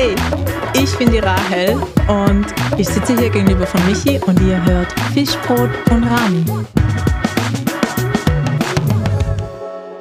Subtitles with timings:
[0.00, 0.14] Hey,
[0.80, 1.74] ich bin die Rahel
[2.06, 2.46] und
[2.78, 6.44] ich sitze hier gegenüber von Michi und ihr hört Fischbrot und Rami.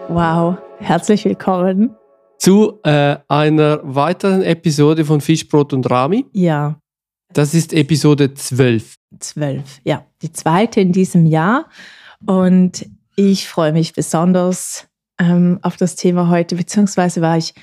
[0.07, 1.95] Wow, herzlich willkommen
[2.37, 6.27] zu äh, einer weiteren Episode von Fischbrot und Rami.
[6.31, 6.79] Ja.
[7.33, 8.97] Das ist Episode 12.
[9.19, 10.05] 12, ja.
[10.21, 11.71] Die zweite in diesem Jahr.
[12.23, 14.87] Und ich freue mich besonders
[15.17, 17.55] ähm, auf das Thema heute, beziehungsweise war ich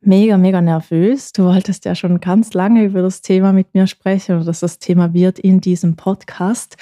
[0.00, 1.32] mega, mega nervös.
[1.32, 4.78] Du wolltest ja schon ganz lange über das Thema mit mir sprechen oder dass das
[4.78, 6.76] Thema wird in diesem Podcast.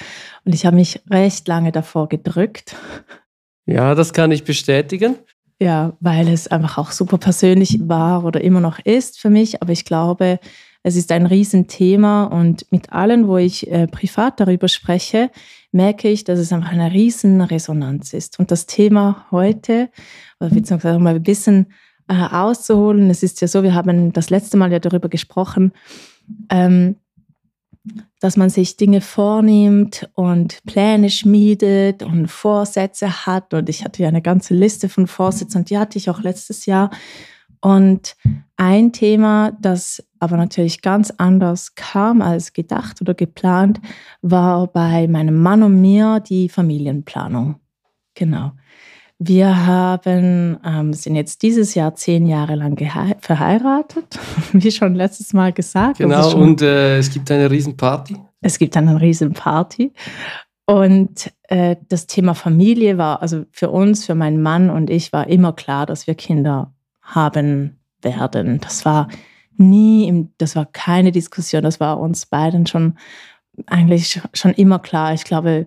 [0.45, 2.75] Und ich habe mich recht lange davor gedrückt.
[3.65, 5.15] Ja, das kann ich bestätigen.
[5.59, 9.61] Ja, weil es einfach auch super persönlich war oder immer noch ist für mich.
[9.61, 10.39] Aber ich glaube,
[10.83, 15.31] es ist ein Riesenthema und mit allen, wo ich äh, privat darüber spreche,
[15.71, 18.39] merke ich, dass es einfach eine Riesenresonanz ist.
[18.39, 19.89] Und das Thema heute,
[20.39, 21.73] beziehungsweise mal ein bisschen
[22.07, 25.73] äh, es ist ja so, wir haben das letzte Mal ja darüber gesprochen,
[26.49, 26.97] ähm,
[28.19, 33.53] dass man sich Dinge vornimmt und Pläne schmiedet und Vorsätze hat.
[33.53, 36.65] Und ich hatte ja eine ganze Liste von Vorsätzen und die hatte ich auch letztes
[36.65, 36.89] Jahr.
[37.61, 38.15] Und
[38.55, 43.79] ein Thema, das aber natürlich ganz anders kam als gedacht oder geplant,
[44.21, 47.59] war bei meinem Mann und mir die Familienplanung.
[48.15, 48.51] Genau.
[49.19, 52.77] Wir haben, ähm, sind jetzt dieses Jahr zehn Jahre lang
[53.19, 54.19] verheiratet,
[54.53, 55.97] wie schon letztes Mal gesagt.
[55.97, 58.15] Genau, und äh, es gibt eine Riesenparty.
[58.41, 59.91] Es gibt eine Riesenparty.
[60.67, 65.27] Und äh, das Thema Familie war, also für uns, für meinen Mann und ich, war
[65.27, 68.59] immer klar, dass wir Kinder haben werden.
[68.59, 69.07] Das war
[69.55, 72.97] nie, im, das war keine Diskussion, das war uns beiden schon
[73.65, 75.13] eigentlich schon immer klar.
[75.13, 75.65] Ich glaube,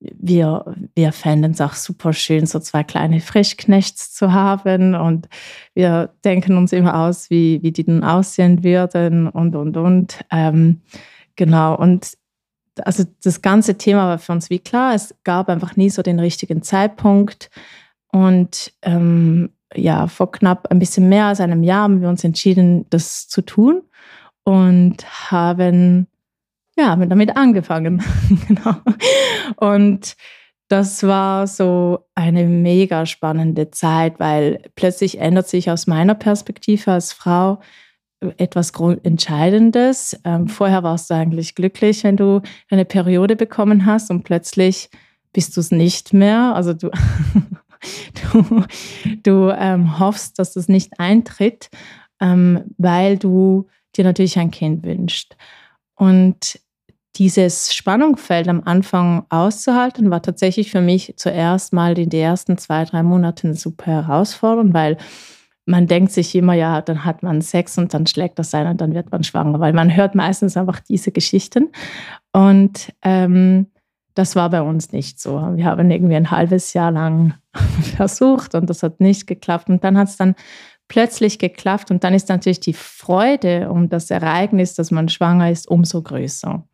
[0.00, 4.94] wir, wir fänden es auch super schön, so zwei kleine Frischknechts zu haben.
[4.94, 5.28] Und
[5.74, 10.24] wir denken uns immer aus, wie, wie die dann aussehen würden und, und, und.
[10.30, 10.80] Ähm,
[11.36, 11.76] genau.
[11.76, 12.14] Und
[12.82, 14.94] also das ganze Thema war für uns wie klar.
[14.94, 17.50] Es gab einfach nie so den richtigen Zeitpunkt.
[18.10, 22.86] Und ähm, ja, vor knapp ein bisschen mehr als einem Jahr haben wir uns entschieden,
[22.90, 23.82] das zu tun
[24.44, 26.06] und haben
[26.80, 28.02] ja, haben damit angefangen.
[28.48, 28.76] genau.
[29.56, 30.16] Und
[30.68, 37.12] das war so eine mega spannende Zeit, weil plötzlich ändert sich aus meiner Perspektive als
[37.12, 37.60] Frau
[38.36, 40.20] etwas Entscheidendes.
[40.24, 44.90] Ähm, vorher warst du eigentlich glücklich, wenn du eine Periode bekommen hast und plötzlich
[45.32, 46.54] bist du es nicht mehr.
[46.54, 46.90] Also du,
[48.32, 48.64] du,
[49.22, 51.70] du ähm, hoffst, dass das nicht eintritt,
[52.20, 55.36] ähm, weil du dir natürlich ein Kind wünschst.
[55.96, 56.60] Und
[57.16, 62.84] dieses Spannungsfeld am Anfang auszuhalten, war tatsächlich für mich zuerst mal in den ersten zwei,
[62.84, 64.96] drei Monaten super herausfordernd, weil
[65.66, 68.80] man denkt sich immer, ja, dann hat man Sex und dann schlägt das ein und
[68.80, 71.70] dann wird man schwanger, weil man hört meistens einfach diese Geschichten.
[72.32, 73.66] Und ähm,
[74.14, 75.36] das war bei uns nicht so.
[75.54, 77.34] Wir haben irgendwie ein halbes Jahr lang
[77.96, 79.68] versucht und das hat nicht geklappt.
[79.68, 80.34] Und dann hat es dann
[80.90, 85.68] plötzlich geklappt und dann ist natürlich die Freude um das Ereignis, dass man schwanger ist,
[85.68, 86.66] umso größer.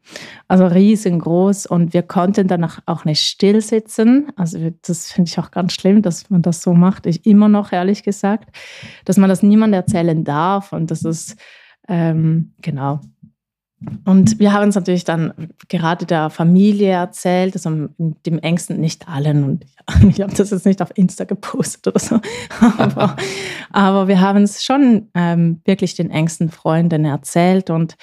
[0.49, 4.33] Also riesengroß und wir konnten danach auch nicht still sitzen.
[4.35, 7.05] Also das finde ich auch ganz schlimm, dass man das so macht.
[7.05, 8.57] Ich immer noch, ehrlich gesagt,
[9.05, 11.37] dass man das niemand erzählen darf und das ist,
[11.87, 13.01] ähm, genau,
[14.05, 19.45] und wir haben es natürlich dann gerade der Familie erzählt, also dem engsten, nicht allen.
[19.45, 19.67] Und
[20.09, 22.21] ich habe das jetzt nicht auf Insta gepostet oder so.
[22.79, 23.17] Aber,
[23.71, 27.71] aber wir haben es schon ähm, wirklich den engsten Freunden erzählt.
[27.71, 27.97] Und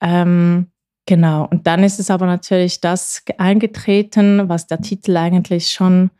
[0.00, 0.68] ähm,
[1.06, 6.10] genau, und dann ist es aber natürlich das eingetreten, was der Titel eigentlich schon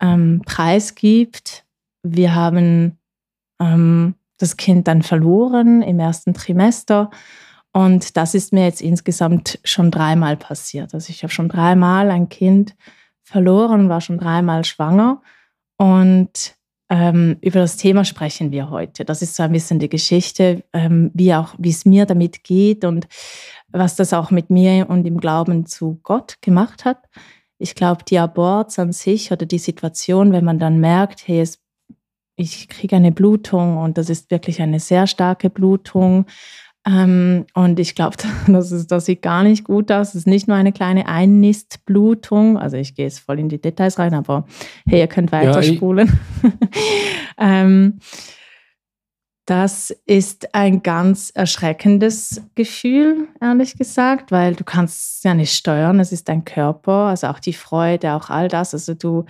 [0.00, 1.64] ähm, preisgibt.
[2.02, 2.98] Wir haben
[3.60, 7.10] ähm, das Kind dann verloren im ersten Trimester.
[7.72, 10.94] Und das ist mir jetzt insgesamt schon dreimal passiert.
[10.94, 12.74] Also ich habe schon dreimal ein Kind
[13.22, 15.22] verloren, war schon dreimal schwanger.
[15.76, 16.56] Und
[16.90, 19.04] ähm, über das Thema sprechen wir heute.
[19.04, 22.84] Das ist so ein bisschen die Geschichte, ähm, wie auch, wie es mir damit geht
[22.84, 23.06] und
[23.68, 27.04] was das auch mit mir und im Glauben zu Gott gemacht hat.
[27.58, 31.60] Ich glaube, die Aborts an sich oder die Situation, wenn man dann merkt, hey, es,
[32.36, 36.24] ich kriege eine Blutung und das ist wirklich eine sehr starke Blutung
[36.88, 40.10] ähm, und ich glaube, das, das sieht gar nicht gut aus.
[40.10, 42.56] Es ist nicht nur eine kleine Einnistblutung.
[42.56, 44.46] Also ich gehe jetzt voll in die Details rein, aber
[44.86, 46.18] hey, ihr könnt weiterspulen.
[46.42, 46.50] Ja,
[47.38, 47.98] ähm,
[49.44, 56.00] das ist ein ganz erschreckendes Gefühl, ehrlich gesagt, weil du kannst es ja nicht steuern.
[56.00, 58.74] Es ist dein Körper, also auch die Freude, auch all das.
[58.74, 59.24] Also du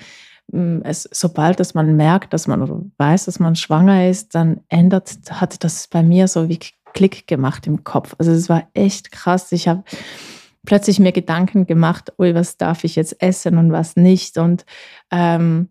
[0.50, 4.61] hm, es, sobald dass man merkt, dass man oder weiß, dass man schwanger ist, dann
[4.69, 6.58] ändert, hat das bei mir so wie
[6.94, 8.14] Klick gemacht im Kopf.
[8.19, 9.52] Also es war echt krass.
[9.52, 9.85] Ich habe
[10.67, 14.38] plötzlich mir Gedanken gemacht, ui, was darf ich jetzt essen und was nicht.
[14.38, 14.64] Und
[15.11, 15.69] ähm,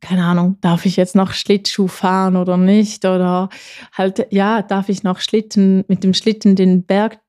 [0.00, 3.04] keine Ahnung, darf ich jetzt noch Schlittschuh fahren oder nicht?
[3.04, 3.48] Oder
[3.92, 7.20] halt, ja, darf ich noch Schlitten, mit dem Schlitten den Berg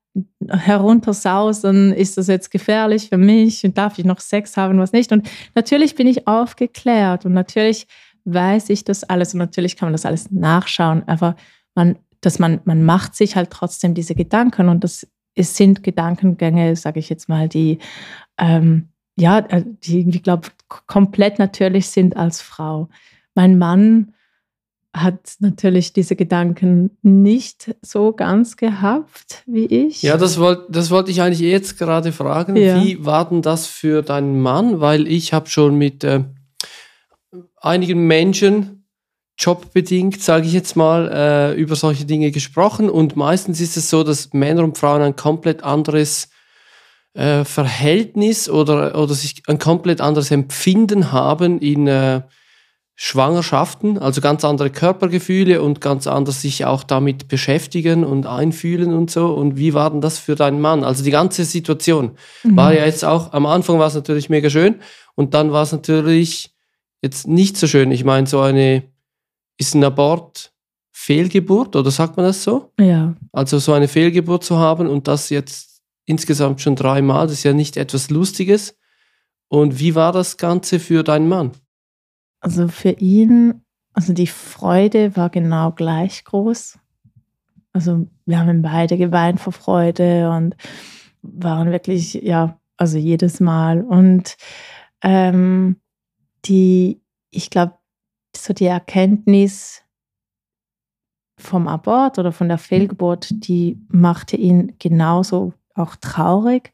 [0.50, 1.94] heruntersausen?
[1.94, 3.64] Ist das jetzt gefährlich für mich?
[3.64, 5.12] Und darf ich noch Sex haben, was nicht?
[5.12, 7.88] Und natürlich bin ich aufgeklärt und natürlich
[8.26, 11.36] weiß ich das alles und natürlich kann man das alles nachschauen, aber
[11.76, 15.08] man, dass man, man macht sich halt trotzdem diese Gedanken und das
[15.40, 17.78] es sind Gedankengänge, sage ich jetzt mal, die
[18.40, 22.90] ähm, ja, äh, die irgendwie, glaube komplett natürlich sind als Frau.
[23.36, 24.14] Mein Mann
[24.94, 30.02] hat natürlich diese Gedanken nicht so ganz gehabt wie ich.
[30.02, 32.56] Ja, das wollte das wollt ich eigentlich jetzt gerade fragen.
[32.56, 32.82] Ja.
[32.82, 34.80] Wie war denn das für deinen Mann?
[34.80, 36.24] Weil ich habe schon mit äh,
[37.58, 38.77] einigen Menschen
[39.38, 42.90] jobbedingt, sage ich jetzt mal, äh, über solche Dinge gesprochen.
[42.90, 46.30] Und meistens ist es so, dass Männer und Frauen ein komplett anderes
[47.14, 52.22] äh, Verhältnis oder, oder sich ein komplett anderes Empfinden haben in äh,
[53.00, 59.12] Schwangerschaften, also ganz andere Körpergefühle und ganz anders sich auch damit beschäftigen und einfühlen und
[59.12, 59.28] so.
[59.34, 60.84] Und wie war denn das für deinen Mann?
[60.84, 62.58] Also die ganze Situation mhm.
[62.58, 64.78] war ja jetzt auch, am Anfang war es natürlich mega schön
[65.14, 66.56] und dann war es natürlich
[67.04, 67.92] jetzt nicht so schön.
[67.92, 68.82] Ich meine, so eine,
[69.58, 70.54] ist ein Abort
[70.92, 72.74] Fehlgeburt oder sagt man das so?
[72.80, 73.16] Ja.
[73.32, 77.54] Also so eine Fehlgeburt zu haben und das jetzt insgesamt schon dreimal, das ist ja
[77.54, 78.76] nicht etwas Lustiges.
[79.48, 81.52] Und wie war das Ganze für deinen Mann?
[82.40, 83.62] Also für ihn,
[83.94, 86.80] also die Freude war genau gleich groß.
[87.74, 90.56] Also wir haben beide geweint vor Freude und
[91.22, 93.82] waren wirklich, ja, also jedes Mal.
[93.82, 94.36] Und
[95.04, 95.78] ähm,
[96.46, 97.02] die,
[97.32, 97.77] ich glaube,
[98.44, 99.84] so die Erkenntnis
[101.40, 106.72] vom Abort oder von der Fehlgeburt, die machte ihn genauso auch traurig.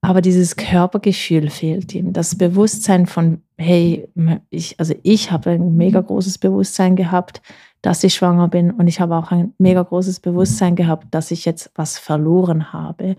[0.00, 2.12] Aber dieses Körpergefühl fehlt ihm.
[2.12, 4.08] Das Bewusstsein von, hey,
[4.50, 7.40] ich, also ich habe ein mega großes Bewusstsein gehabt,
[7.82, 8.72] dass ich schwanger bin.
[8.72, 13.16] Und ich habe auch ein mega großes Bewusstsein gehabt, dass ich jetzt was verloren habe,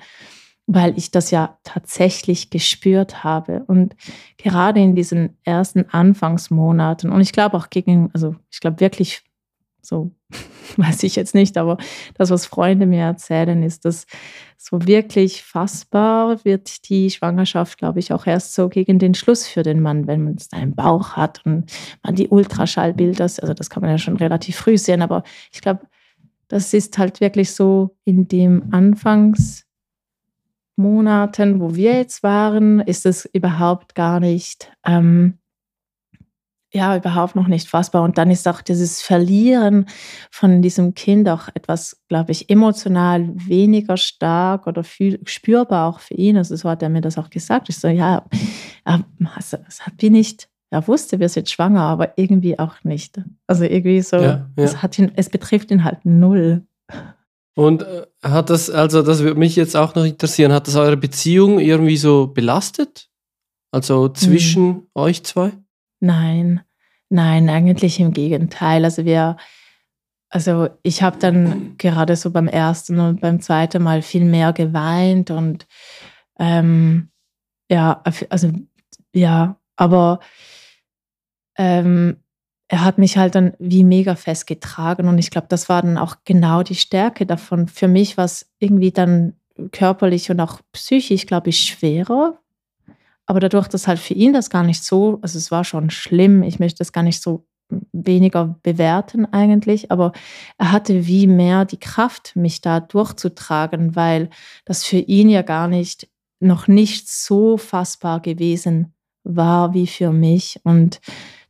[0.65, 3.63] weil ich das ja tatsächlich gespürt habe.
[3.67, 3.95] Und
[4.37, 9.23] gerade in diesen ersten Anfangsmonaten, und ich glaube auch gegen, also ich glaube wirklich
[9.83, 10.11] so
[10.77, 11.77] weiß ich jetzt nicht, aber
[12.15, 14.07] das, was Freunde mir erzählen, ist, dass
[14.57, 19.61] so wirklich fassbar wird die Schwangerschaft, glaube ich, auch erst so gegen den Schluss für
[19.61, 21.71] den Mann, wenn man einen Bauch hat und
[22.01, 25.81] man die Ultraschallbilder, also das kann man ja schon relativ früh sehen, aber ich glaube,
[26.47, 28.69] das ist halt wirklich so in dem
[30.77, 35.37] Anfangsmonaten, wo wir jetzt waren, ist es überhaupt gar nicht ähm,
[36.73, 38.01] ja überhaupt noch nicht fassbar.
[38.01, 39.85] Und dann ist auch dieses Verlieren
[40.31, 46.15] von diesem Kind auch etwas, glaube ich, emotional weniger stark oder fühl, spürbar auch für
[46.15, 46.37] ihn.
[46.37, 47.69] Also so hat er mir das auch gesagt.
[47.69, 48.25] Ich so, ja,
[49.37, 53.21] es hat wie nicht, er wusste, wir sind schwanger, aber irgendwie auch nicht.
[53.45, 54.63] Also irgendwie so, ja, ja.
[54.63, 56.65] Es, hat ihn, es betrifft ihn halt null.
[57.55, 60.97] Und äh, hat das, also das würde mich jetzt auch noch interessieren, hat das eure
[60.97, 63.09] Beziehung irgendwie so belastet?
[63.71, 64.87] Also zwischen hm.
[64.95, 65.51] euch zwei?
[65.99, 66.61] Nein,
[67.09, 68.85] nein, eigentlich im Gegenteil.
[68.85, 69.37] Also wir,
[70.29, 75.31] also ich habe dann gerade so beim ersten und beim zweiten Mal viel mehr geweint
[75.31, 75.67] und
[76.39, 77.09] ähm,
[77.69, 78.51] ja, also
[79.13, 80.19] ja, aber
[81.57, 82.17] ähm,
[82.67, 85.97] er hat mich halt dann wie mega fest getragen und ich glaube, das war dann
[85.97, 87.67] auch genau die Stärke davon.
[87.67, 89.33] Für mich war es irgendwie dann
[89.71, 92.39] körperlich und auch psychisch, glaube ich, schwerer,
[93.25, 96.43] aber dadurch, dass halt für ihn das gar nicht so, also es war schon schlimm,
[96.43, 97.45] ich möchte das gar nicht so
[97.91, 100.11] weniger bewerten eigentlich, aber
[100.57, 104.29] er hatte wie mehr die Kraft, mich da durchzutragen, weil
[104.65, 108.93] das für ihn ja gar nicht, noch nicht so fassbar gewesen
[109.23, 110.59] war wie für mich.
[110.63, 110.99] Und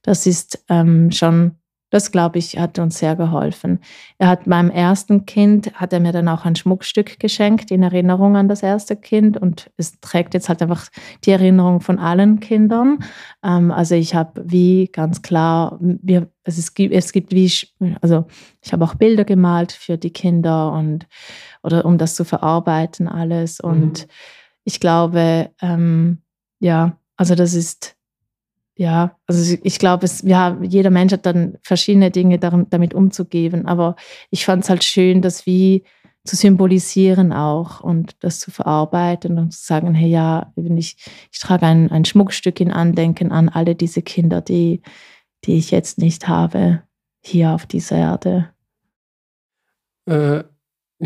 [0.03, 1.57] das ist ähm, schon
[1.93, 3.79] das, glaube ich, hat uns sehr geholfen.
[4.17, 8.35] Er hat meinem ersten Kind, hat er mir dann auch ein Schmuckstück geschenkt in Erinnerung
[8.35, 10.87] an das erste Kind und es trägt jetzt halt einfach
[11.23, 12.97] die Erinnerung von allen Kindern.
[13.43, 17.51] Ähm, also ich habe wie ganz klar, wir, also es gibt, es gibt wie,
[18.01, 18.25] also
[18.61, 21.05] ich habe auch Bilder gemalt für die Kinder und
[21.61, 24.11] oder um das zu verarbeiten alles und mhm.
[24.63, 26.23] ich glaube, ähm,
[26.59, 27.95] ja, also das ist
[28.75, 33.95] ja, also ich glaube, es, ja, jeder Mensch hat dann verschiedene Dinge damit umzugehen, aber
[34.31, 35.83] ich fand es halt schön, das wie
[36.25, 40.95] zu symbolisieren auch und das zu verarbeiten und zu sagen, hey ja, ich,
[41.31, 44.81] ich trage ein, ein Schmuckstück in Andenken an alle diese Kinder, die,
[45.43, 46.83] die ich jetzt nicht habe,
[47.21, 48.49] hier auf dieser Erde.
[50.05, 50.43] Äh,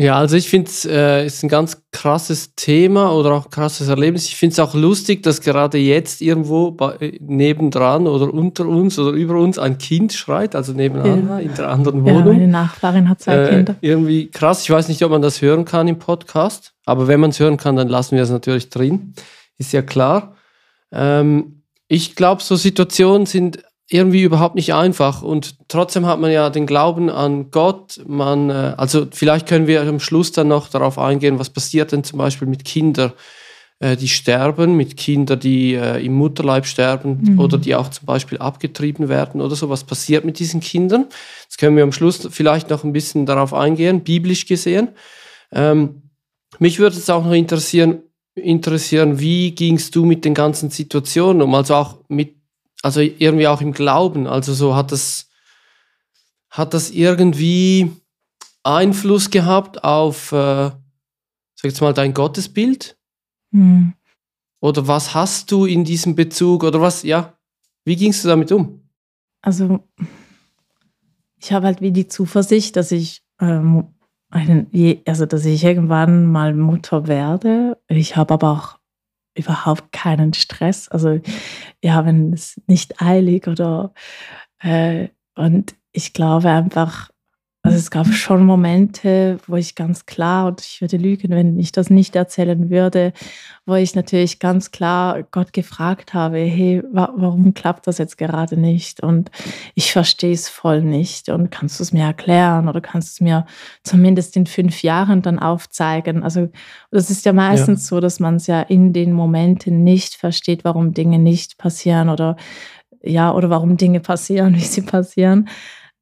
[0.00, 4.26] Ja, also ich finde es äh, ist ein ganz krasses Thema oder auch krasses Erlebnis.
[4.26, 9.10] Ich finde es auch lustig, dass gerade jetzt irgendwo bei, nebendran oder unter uns oder
[9.10, 11.38] über uns ein Kind schreit, also nebenan ja.
[11.40, 12.26] in der anderen Wohnung.
[12.26, 13.74] Ja, meine Nachbarin hat zwei äh, Kinder.
[13.80, 14.62] Irgendwie krass.
[14.62, 17.56] Ich weiß nicht, ob man das hören kann im Podcast, aber wenn man es hören
[17.56, 19.14] kann, dann lassen wir es natürlich drin.
[19.56, 20.36] Ist ja klar.
[20.92, 25.22] Ähm, ich glaube, so Situationen sind irgendwie überhaupt nicht einfach.
[25.22, 28.00] Und trotzdem hat man ja den Glauben an Gott.
[28.06, 32.04] Man, äh, also vielleicht können wir am Schluss dann noch darauf eingehen, was passiert denn
[32.04, 33.12] zum Beispiel mit Kindern,
[33.80, 37.40] äh, die sterben, mit Kindern, die äh, im Mutterleib sterben mhm.
[37.40, 39.70] oder die auch zum Beispiel abgetrieben werden oder so.
[39.70, 41.06] Was passiert mit diesen Kindern?
[41.48, 44.88] Das können wir am Schluss vielleicht noch ein bisschen darauf eingehen, biblisch gesehen.
[45.50, 46.02] Ähm,
[46.58, 48.02] mich würde es auch noch interessieren,
[48.34, 52.37] interessieren, wie gingst du mit den ganzen Situationen um, also auch mit
[52.82, 54.26] also irgendwie auch im Glauben.
[54.26, 55.28] Also so hat das,
[56.50, 57.90] hat das irgendwie
[58.62, 62.96] Einfluss gehabt auf, äh, sag jetzt mal, dein Gottesbild?
[63.52, 63.94] Hm.
[64.60, 66.64] Oder was hast du in diesem Bezug?
[66.64, 67.34] Oder was, ja,
[67.84, 68.88] wie gingst du damit um?
[69.40, 69.84] Also,
[71.40, 73.94] ich habe halt wie die Zuversicht, dass ich, ähm,
[74.30, 74.68] einen,
[75.06, 77.78] also dass ich irgendwann mal Mutter werde.
[77.88, 78.77] Ich habe aber auch
[79.38, 80.88] überhaupt keinen Stress.
[80.88, 81.20] Also
[81.80, 83.92] wir haben es nicht eilig oder
[84.60, 87.10] äh, und ich glaube einfach,
[87.68, 91.70] also es gab schon Momente, wo ich ganz klar, und ich würde lügen, wenn ich
[91.70, 93.12] das nicht erzählen würde,
[93.66, 98.56] wo ich natürlich ganz klar Gott gefragt habe, hey, wa warum klappt das jetzt gerade
[98.56, 99.02] nicht?
[99.02, 99.30] Und
[99.74, 101.28] ich verstehe es voll nicht.
[101.28, 103.46] Und kannst du es mir erklären oder kannst du es mir
[103.82, 106.22] zumindest in fünf Jahren dann aufzeigen?
[106.22, 106.48] Also
[106.90, 107.88] das ist ja meistens ja.
[107.96, 112.36] so, dass man es ja in den Momenten nicht versteht, warum Dinge nicht passieren oder
[113.02, 115.50] ja, oder warum Dinge passieren, wie sie passieren.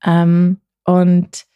[0.05, 1.47] Ähm, und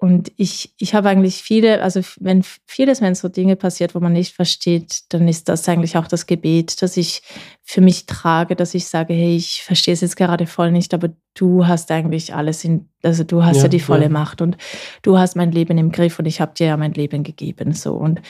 [0.00, 4.12] und ich, ich habe eigentlich viele, also wenn vieles, wenn so Dinge passiert, wo man
[4.12, 7.22] nicht versteht, dann ist das eigentlich auch das Gebet, das ich
[7.64, 11.08] für mich trage, dass ich sage, hey, ich verstehe es jetzt gerade voll nicht, aber
[11.34, 14.08] du hast eigentlich alles in, also du hast ja, ja die volle ja.
[14.08, 14.56] Macht und
[15.02, 17.94] du hast mein Leben im Griff und ich habe dir ja mein Leben gegeben, so
[17.94, 18.22] und,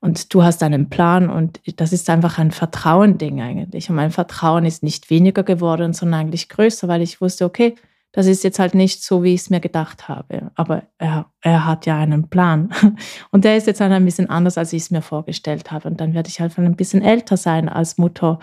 [0.00, 3.88] und du hast einen Plan und das ist einfach ein Vertrauen-Ding eigentlich.
[3.88, 7.76] Und mein Vertrauen ist nicht weniger geworden, sondern eigentlich größer, weil ich wusste, okay,
[8.14, 10.52] das ist jetzt halt nicht so, wie ich es mir gedacht habe.
[10.54, 12.70] Aber er, er hat ja einen Plan.
[13.32, 15.88] Und der ist jetzt halt ein bisschen anders, als ich es mir vorgestellt habe.
[15.88, 18.38] Und dann werde ich halt ein bisschen älter sein als Mutter.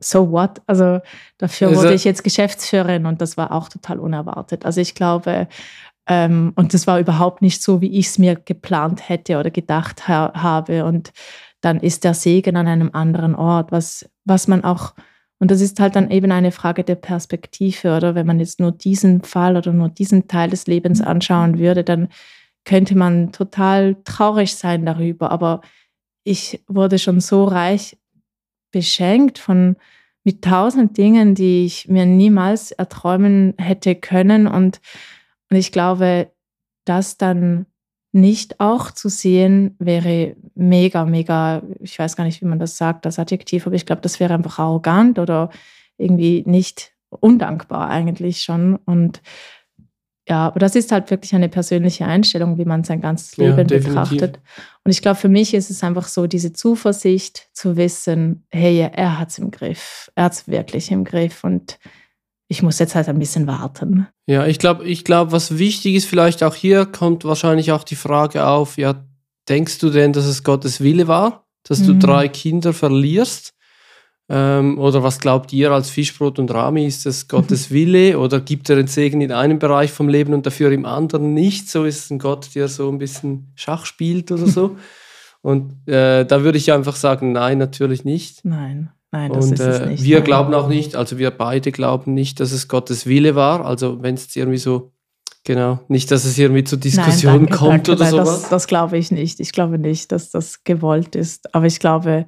[0.00, 0.60] So what?
[0.66, 1.00] Also
[1.38, 4.66] dafür also, wurde ich jetzt Geschäftsführerin und das war auch total unerwartet.
[4.66, 5.48] Also ich glaube,
[6.06, 10.08] ähm, und das war überhaupt nicht so, wie ich es mir geplant hätte oder gedacht
[10.08, 10.84] ha habe.
[10.84, 11.14] Und
[11.62, 14.92] dann ist der Segen an einem anderen Ort, was, was man auch
[15.40, 18.72] und das ist halt dann eben eine Frage der Perspektive, oder wenn man jetzt nur
[18.72, 21.06] diesen Fall oder nur diesen Teil des Lebens mhm.
[21.06, 22.08] anschauen würde, dann
[22.66, 25.30] könnte man total traurig sein darüber.
[25.32, 25.62] Aber
[26.24, 27.98] ich wurde schon so reich
[28.70, 29.76] beschenkt von
[30.24, 34.46] mit tausend Dingen, die ich mir niemals erträumen hätte können.
[34.46, 34.82] Und,
[35.50, 36.30] und ich glaube,
[36.84, 37.64] das dann
[38.12, 43.04] nicht auch zu sehen, wäre mega, mega, ich weiß gar nicht, wie man das sagt,
[43.06, 45.50] das Adjektiv, aber ich glaube, das wäre einfach arrogant oder
[45.96, 48.76] irgendwie nicht undankbar eigentlich schon.
[48.76, 49.22] Und
[50.28, 53.78] ja, aber das ist halt wirklich eine persönliche Einstellung, wie man sein ganzes Leben ja,
[53.78, 54.38] betrachtet.
[54.84, 59.18] Und ich glaube, für mich ist es einfach so, diese Zuversicht zu wissen, hey, er
[59.18, 61.78] hat es im Griff, er hat es wirklich im Griff und
[62.48, 64.08] ich muss jetzt halt ein bisschen warten.
[64.30, 67.96] Ja, ich glaube, ich glaube, was wichtig ist, vielleicht auch hier kommt wahrscheinlich auch die
[67.96, 69.04] Frage auf, ja,
[69.48, 71.86] denkst du denn, dass es Gottes Wille war, dass mhm.
[71.86, 73.54] du drei Kinder verlierst?
[74.28, 76.86] Ähm, oder was glaubt ihr als Fischbrot und Rami?
[76.86, 80.46] Ist das Gottes Wille oder gibt er den Segen in einem Bereich vom Leben und
[80.46, 81.68] dafür im anderen nicht?
[81.68, 84.76] So ist es ein Gott, der so ein bisschen Schach spielt oder so.
[85.42, 88.44] und äh, da würde ich einfach sagen, nein, natürlich nicht.
[88.44, 88.92] Nein.
[89.12, 90.04] Nein, das und, ist es äh, nicht.
[90.04, 90.24] Wir nein.
[90.24, 93.64] glauben auch nicht, also wir beide glauben nicht, dass es Gottes Wille war.
[93.64, 94.92] Also wenn es irgendwie so,
[95.44, 98.40] genau, nicht, dass es irgendwie zu Diskussionen nein, danke, kommt danke, oder nein, sowas.
[98.42, 99.40] Das, das glaube ich nicht.
[99.40, 101.54] Ich glaube nicht, dass das gewollt ist.
[101.54, 102.26] Aber ich glaube,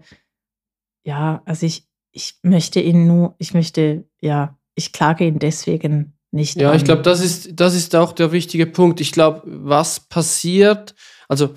[1.05, 6.61] ja, also ich, ich möchte ihn nur, ich möchte, ja, ich klage ihn deswegen nicht.
[6.61, 6.77] Ja, an.
[6.77, 9.01] ich glaube, das ist, das ist auch der wichtige Punkt.
[9.01, 10.95] Ich glaube, was passiert,
[11.29, 11.51] also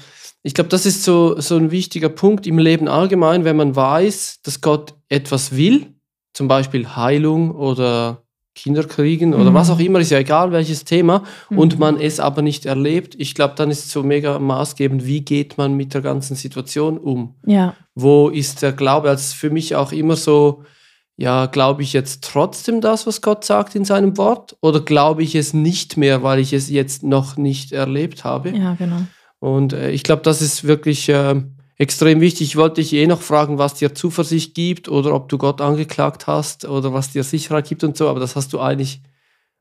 [0.45, 4.41] ich glaube, das ist so, so ein wichtiger Punkt im Leben allgemein, wenn man weiß,
[4.43, 5.87] dass Gott etwas will,
[6.33, 8.21] zum Beispiel Heilung oder
[8.53, 9.55] Kinder kriegen oder mhm.
[9.55, 11.57] was auch immer, ist ja egal welches Thema, mhm.
[11.57, 13.15] und man es aber nicht erlebt.
[13.17, 16.99] Ich glaube, dann ist es so mega maßgebend, wie geht man mit der ganzen Situation
[16.99, 17.33] um?
[17.47, 17.73] Ja.
[17.95, 19.09] Wo ist der Glaube?
[19.09, 20.63] Also für mich auch immer so,
[21.17, 24.55] ja, glaube ich jetzt trotzdem das, was Gott sagt in seinem Wort?
[24.61, 28.51] Oder glaube ich es nicht mehr, weil ich es jetzt noch nicht erlebt habe?
[28.51, 29.01] Ja, genau.
[29.39, 31.41] Und äh, ich glaube, das ist wirklich äh,
[31.77, 32.47] extrem wichtig.
[32.47, 36.27] Ich wollte dich eh noch fragen, was dir Zuversicht gibt oder ob du Gott angeklagt
[36.27, 39.01] hast oder was dir Sicherheit gibt und so, aber das hast du eigentlich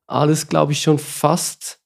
[0.07, 1.81] alles, glaube ich, schon fast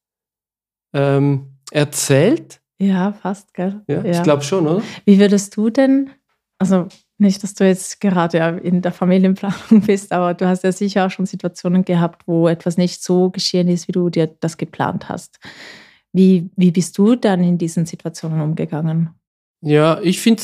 [0.93, 2.61] ähm, erzählt.
[2.79, 3.83] Ja, fast, gell?
[3.89, 4.11] Ja, ja.
[4.11, 4.83] ich glaube schon, oder?
[5.05, 6.11] Wie würdest du denn,
[6.59, 11.07] also nicht, dass du jetzt gerade in der Familienplanung bist, aber du hast ja sicher
[11.07, 15.09] auch schon Situationen gehabt, wo etwas nicht so geschehen ist, wie du dir das geplant
[15.09, 15.41] hast.
[16.13, 19.11] Wie, wie bist du dann in diesen Situationen umgegangen?
[19.61, 20.43] Ja, ich finde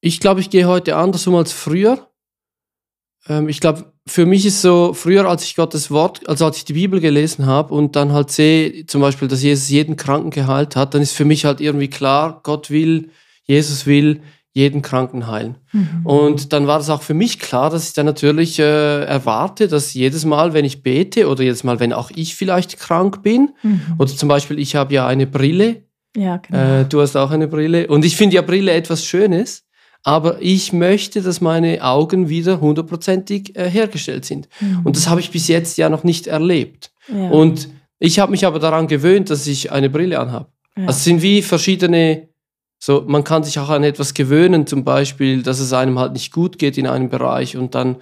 [0.00, 2.08] ich glaube, ich gehe heute anders um als früher.
[3.28, 6.64] Ähm, ich glaube, für mich ist so, früher, als ich Gottes Wort, also als ich
[6.64, 10.76] die Bibel gelesen habe und dann halt sehe, zum Beispiel, dass Jesus jeden Kranken geheilt
[10.76, 13.10] hat, dann ist für mich halt irgendwie klar, Gott will,
[13.42, 14.22] Jesus will
[14.56, 15.56] jeden Kranken heilen.
[15.72, 16.00] Mhm.
[16.04, 19.92] Und dann war es auch für mich klar, dass ich dann natürlich äh, erwarte, dass
[19.92, 23.82] jedes Mal, wenn ich bete oder jedes Mal, wenn auch ich vielleicht krank bin, mhm.
[23.98, 25.82] oder zum Beispiel, ich habe ja eine Brille,
[26.16, 26.80] ja, genau.
[26.80, 27.88] Äh, du hast auch eine Brille.
[27.88, 29.64] Und ich finde ja Brille etwas Schönes,
[30.02, 34.48] aber ich möchte, dass meine Augen wieder hundertprozentig äh, hergestellt sind.
[34.60, 34.80] Mhm.
[34.84, 36.92] Und das habe ich bis jetzt ja noch nicht erlebt.
[37.08, 37.28] Ja.
[37.28, 40.46] Und ich habe mich aber daran gewöhnt, dass ich eine Brille anhabe.
[40.78, 40.86] Ja.
[40.86, 42.28] Also es sind wie verschiedene,
[42.78, 46.32] so man kann sich auch an etwas gewöhnen, zum Beispiel, dass es einem halt nicht
[46.32, 47.96] gut geht in einem Bereich und dann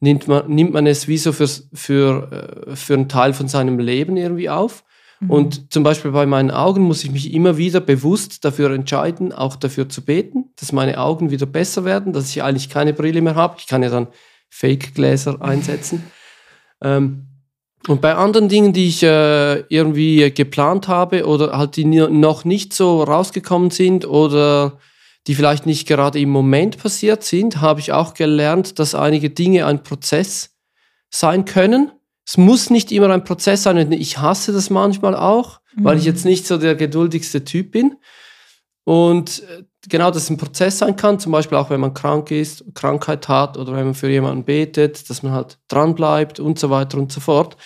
[0.00, 3.78] nimmt man, nimmt man es wie so für, für, äh, für einen Teil von seinem
[3.78, 4.84] Leben irgendwie auf.
[5.20, 5.30] Mhm.
[5.30, 9.56] Und zum Beispiel bei meinen Augen muss ich mich immer wieder bewusst dafür entscheiden, auch
[9.56, 13.34] dafür zu beten, dass meine Augen wieder besser werden, dass ich eigentlich keine Brille mehr
[13.34, 13.56] habe.
[13.58, 14.08] Ich kann ja dann
[14.50, 16.04] Fake-Gläser einsetzen.
[16.82, 17.33] Ähm,
[17.88, 22.72] und bei anderen Dingen, die ich äh, irgendwie geplant habe oder halt die noch nicht
[22.72, 24.78] so rausgekommen sind oder
[25.26, 29.66] die vielleicht nicht gerade im Moment passiert sind, habe ich auch gelernt, dass einige Dinge
[29.66, 30.50] ein Prozess
[31.10, 31.90] sein können
[32.26, 33.92] es muss nicht immer ein Prozess sein.
[33.92, 35.84] Ich hasse das manchmal auch, mhm.
[35.84, 36.10] weil ich mhm.
[36.10, 37.96] jetzt nicht so der geduldigste Typ bin.
[38.84, 42.30] Und äh, genau, dass es ein Prozess sein kann, zum Beispiel auch wenn man krank
[42.30, 46.70] ist, Krankheit hat oder wenn man für jemanden betet, dass man halt dranbleibt und so
[46.70, 47.56] weiter und so fort.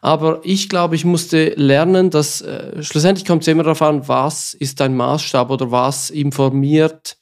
[0.00, 4.52] Aber ich glaube, ich musste lernen, dass äh, schlussendlich kommt es immer darauf an, was
[4.54, 7.16] ist dein Maßstab oder was informiert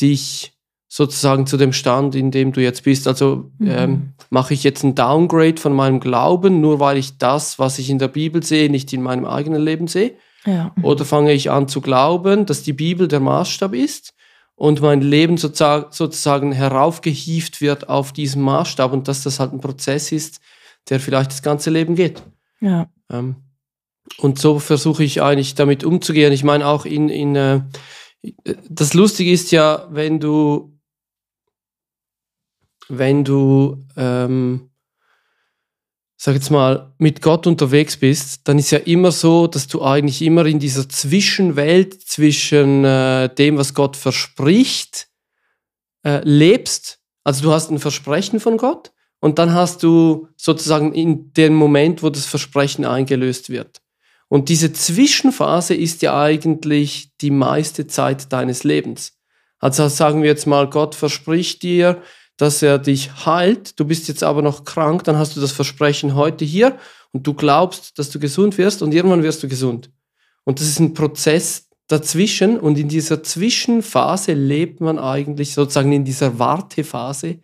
[0.00, 0.52] dich
[0.86, 3.08] sozusagen zu dem Stand, in dem du jetzt bist.
[3.08, 3.68] Also mhm.
[3.68, 7.88] ähm, mache ich jetzt ein Downgrade von meinem Glauben, nur weil ich das, was ich
[7.88, 10.14] in der Bibel sehe, nicht in meinem eigenen Leben sehe?
[10.46, 10.74] Ja.
[10.82, 14.14] Oder fange ich an zu glauben, dass die Bibel der Maßstab ist
[14.54, 19.60] und mein Leben sozusagen, sozusagen heraufgehieft wird auf diesen Maßstab und dass das halt ein
[19.60, 20.40] Prozess ist,
[20.88, 22.22] der vielleicht das ganze Leben geht.
[22.60, 22.88] Ja.
[23.10, 23.36] Ähm,
[24.18, 26.32] und so versuche ich eigentlich damit umzugehen.
[26.32, 27.60] Ich meine auch in, in äh,
[28.68, 30.74] das Lustige ist ja, wenn du
[32.88, 34.70] wenn du, ähm,
[36.24, 40.22] sag jetzt mal, mit Gott unterwegs bist, dann ist ja immer so, dass du eigentlich
[40.22, 45.08] immer in dieser Zwischenwelt zwischen äh, dem, was Gott verspricht,
[46.02, 47.00] äh, lebst.
[47.24, 52.02] Also du hast ein Versprechen von Gott und dann hast du sozusagen in dem Moment,
[52.02, 53.82] wo das Versprechen eingelöst wird.
[54.28, 59.12] Und diese Zwischenphase ist ja eigentlich die meiste Zeit deines Lebens.
[59.58, 62.00] Also sagen wir jetzt mal, Gott verspricht dir,
[62.36, 63.78] dass er dich heilt.
[63.78, 66.76] Du bist jetzt aber noch krank, dann hast du das Versprechen heute hier
[67.12, 69.90] und du glaubst, dass du gesund wirst und irgendwann wirst du gesund.
[70.44, 76.04] Und das ist ein Prozess dazwischen und in dieser Zwischenphase lebt man eigentlich sozusagen in
[76.04, 77.40] dieser Wartephase,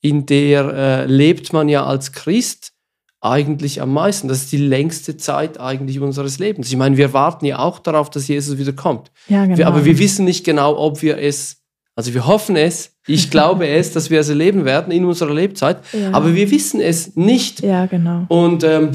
[0.00, 2.72] in der äh, lebt man ja als Christ
[3.20, 4.28] eigentlich am meisten.
[4.28, 6.68] Das ist die längste Zeit eigentlich unseres Lebens.
[6.68, 9.10] Ich meine, wir warten ja auch darauf, dass Jesus wieder kommt.
[9.28, 9.58] Ja, genau.
[9.58, 11.59] wir, aber wir wissen nicht genau, ob wir es
[11.96, 15.78] also wir hoffen es, ich glaube es, dass wir es erleben werden in unserer Lebzeit,
[15.92, 16.12] ja.
[16.12, 17.60] aber wir wissen es nicht.
[17.60, 18.24] Ja, genau.
[18.28, 18.90] Und, ähm,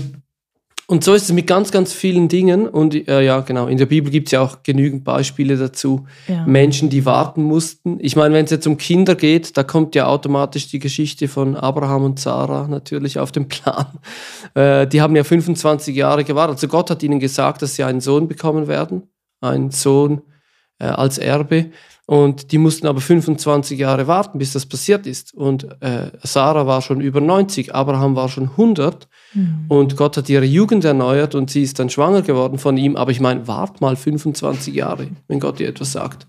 [0.88, 2.67] und so ist es mit ganz, ganz vielen Dingen.
[2.67, 6.05] Und äh, ja, genau, in der Bibel gibt es ja auch genügend Beispiele dazu.
[6.27, 6.45] Ja.
[6.45, 7.97] Menschen, die warten mussten.
[7.99, 11.55] Ich meine, wenn es jetzt um Kinder geht, da kommt ja automatisch die Geschichte von
[11.55, 13.88] Abraham und Sarah natürlich auf den Plan.
[14.53, 16.55] Äh, die haben ja 25 Jahre gewartet.
[16.55, 19.03] Also Gott hat ihnen gesagt, dass sie einen Sohn bekommen werden.
[19.41, 20.21] Einen Sohn
[20.79, 21.71] äh, als Erbe.
[22.08, 25.34] Und die mussten aber 25 Jahre warten, bis das passiert ist.
[25.34, 29.08] Und äh, Sarah war schon über 90, Abraham war schon 100.
[29.34, 29.65] Mhm.
[29.70, 32.96] Und Gott hat ihre Jugend erneuert und sie ist dann schwanger geworden von ihm.
[32.96, 36.28] Aber ich meine, wart mal 25 Jahre, wenn Gott dir etwas sagt.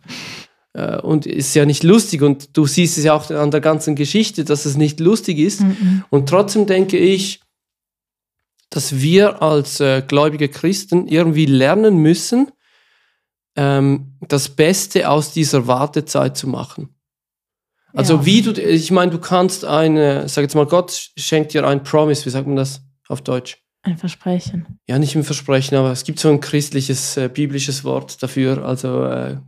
[0.73, 2.23] Äh, und ist ja nicht lustig.
[2.23, 5.61] Und du siehst es ja auch an der ganzen Geschichte, dass es nicht lustig ist.
[5.61, 6.05] Mhm.
[6.09, 7.41] Und trotzdem denke ich,
[8.71, 12.49] dass wir als äh, gläubige Christen irgendwie lernen müssen,
[13.57, 16.90] ähm, das Beste aus dieser Wartezeit zu machen.
[17.95, 18.25] Also Ja.
[18.27, 22.27] wie du, ich meine, du kannst eine, sag jetzt mal, Gott schenkt dir ein Promise,
[22.27, 23.59] wie sagt man das auf Deutsch?
[23.83, 24.79] Ein Versprechen.
[24.87, 28.64] Ja, nicht ein Versprechen, aber es gibt so ein christliches, äh, biblisches Wort dafür.
[28.66, 29.38] Also äh,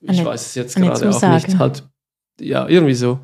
[0.00, 1.58] ich Eine- weiß es jetzt gerade auch nicht.
[1.58, 1.84] Halt,
[2.40, 3.20] ja, irgendwie so.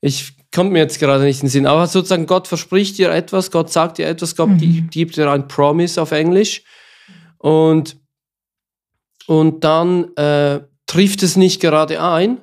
[0.00, 1.66] Ich kommt mir jetzt gerade nicht in den Sinn.
[1.66, 4.88] Aber sozusagen, Gott verspricht dir etwas, Gott sagt dir etwas, Gott Mhm.
[4.90, 6.62] gibt dir ein Promise auf Englisch.
[7.38, 7.96] Und,
[9.28, 12.40] und dann äh, trifft es nicht gerade ein.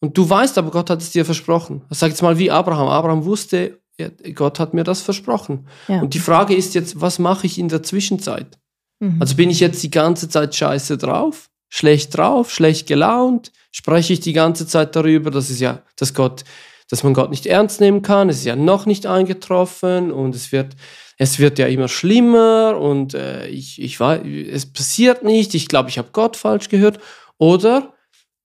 [0.00, 1.82] Und du weißt aber, Gott hat es dir versprochen.
[1.90, 2.88] Sag jetzt mal wie Abraham.
[2.88, 3.78] Abraham wusste,
[4.34, 5.68] Gott hat mir das versprochen.
[5.86, 6.00] Ja.
[6.00, 8.58] Und die Frage ist jetzt, was mache ich in der Zwischenzeit?
[8.98, 9.18] Mhm.
[9.20, 13.52] Also bin ich jetzt die ganze Zeit scheiße drauf, schlecht drauf, schlecht gelaunt?
[13.70, 16.42] Spreche ich die ganze Zeit darüber, dass es ja, dass Gott,
[16.90, 18.28] dass man Gott nicht ernst nehmen kann?
[18.28, 20.74] Es ist ja noch nicht eingetroffen und es wird,
[21.18, 25.54] es wird ja immer schlimmer und äh, ich, ich weiß, es passiert nicht.
[25.54, 26.98] Ich glaube, ich habe Gott falsch gehört.
[27.36, 27.92] Oder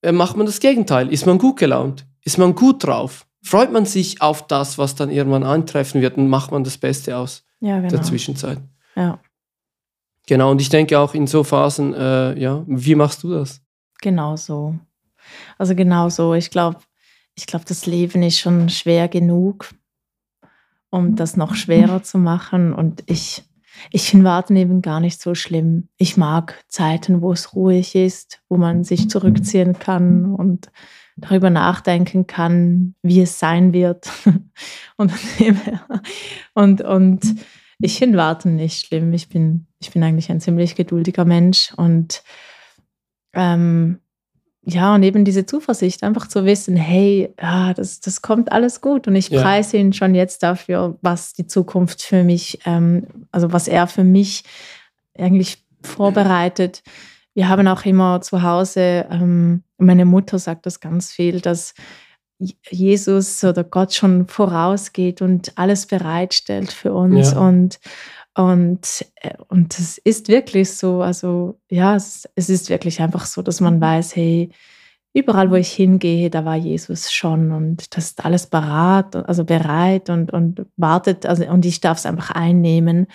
[0.02, 1.12] äh, macht man das Gegenteil?
[1.12, 2.06] Ist man gut gelaunt?
[2.26, 3.26] Ist man gut drauf?
[3.44, 7.18] Freut man sich auf das, was dann irgendwann eintreffen wird und macht man das Beste
[7.18, 7.90] aus ja, genau.
[7.90, 8.58] der Zwischenzeit?
[8.96, 9.20] Ja,
[10.26, 13.62] Genau, und ich denke auch in so Phasen, äh, ja, wie machst du das?
[14.04, 14.76] genau so.
[15.58, 16.36] Also genau so.
[16.36, 16.78] Ich glaube,
[17.36, 19.70] ich glaube, das Leben ist schon schwer genug,
[20.94, 22.72] um das noch schwerer zu machen.
[22.72, 23.44] Und ich,
[23.92, 25.90] ich finde Warten eben gar nicht so schlimm.
[25.98, 30.72] Ich mag Zeiten, wo es ruhig ist, wo man sich zurückziehen kann und
[31.18, 34.12] darüber nachdenken kann, wie es sein wird.
[34.98, 35.12] und,
[36.54, 37.36] und, und
[37.80, 39.14] ich finde Warten nicht schlimm.
[39.14, 42.24] Ich bin, ich bin eigentlich ein ziemlich geduldiger Mensch und
[43.34, 44.00] ähm,
[44.66, 49.08] ja, und eben diese Zuversicht, einfach zu wissen, hey, ja, das, das kommt alles gut.
[49.08, 49.42] Und ich Ja.
[49.42, 54.04] preise ihn schon jetzt dafür, was die Zukunft für mich, ähm, also was er für
[54.06, 54.44] mich
[55.18, 56.82] eigentlich vorbereitet.
[57.34, 61.74] Wir haben auch immer zu Hause, ähm, meine Mutter sagt das ganz viel, dass
[62.70, 67.32] Jesus oder Gott schon vorausgeht und alles bereitstellt für uns.
[67.32, 67.40] Ja.
[67.40, 67.80] Und,
[68.36, 71.02] und, äh, und das ist wirklich so.
[71.02, 74.50] Also ja, es, es ist wirklich einfach so, dass man weiß, hey,
[75.14, 80.10] überall, wo ich hingehe, da war Jesus schon und das ist alles parat, also bereit
[80.10, 83.06] und, und wartet, also und ich darf es einfach einnehmen.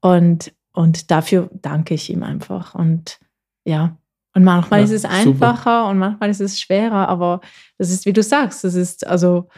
[0.00, 2.74] Und, und dafür danke ich ihm einfach.
[2.74, 3.18] Und
[3.66, 3.98] ja,
[4.34, 5.14] und manchmal Ja, ist es super.
[5.14, 7.40] einfacher und manchmal ist es schwerer, aber
[7.78, 9.48] das ist, wie du sagst, das ist also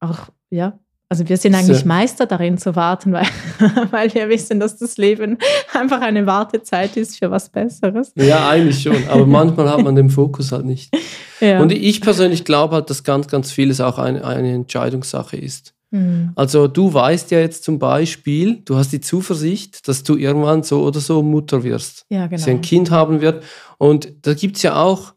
[0.00, 3.26] auch, ja, also wir sind eigentlich Sehr- Meister darin zu warten, weil,
[3.90, 5.38] weil wir wissen, dass das Leben
[5.72, 8.12] einfach eine Wartezeit ist für was Besseres.
[8.16, 10.92] Ja, eigentlich schon, aber manchmal hat man den Fokus halt nicht.
[11.40, 11.60] Ja.
[11.60, 15.74] Und ich persönlich glaube halt, dass ganz, ganz vieles auch eine, eine Entscheidungssache ist.
[15.92, 16.32] Hm.
[16.34, 20.82] Also du weißt ja jetzt zum Beispiel, du hast die Zuversicht, dass du irgendwann so
[20.82, 22.04] oder so Mutter wirst.
[22.08, 22.68] ja, dass sie ein genau.
[22.68, 23.44] Kind haben wird.
[23.78, 25.14] Und da gibt es ja auch,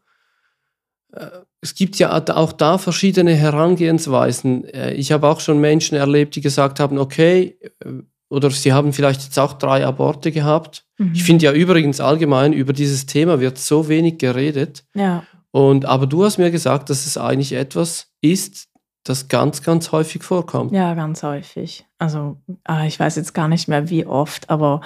[1.12, 1.26] äh,
[1.62, 4.64] es gibt ja auch da verschiedene Herangehensweisen.
[4.64, 8.92] Äh, ich habe auch schon Menschen erlebt, die gesagt haben, okay, äh, oder sie haben
[8.92, 10.84] vielleicht jetzt auch drei Aborte gehabt.
[10.98, 11.12] Mhm.
[11.14, 14.84] Ich finde ja übrigens allgemein, über dieses Thema wird so wenig geredet.
[14.94, 18.68] Ja, Und, aber du hast mir gesagt, dass es eigentlich etwas ist,
[19.02, 20.72] das ganz, ganz häufig vorkommt.
[20.72, 21.86] ja, ganz häufig.
[21.98, 24.82] Also ah, ich weiß jetzt gar nicht mehr, wie oft, aber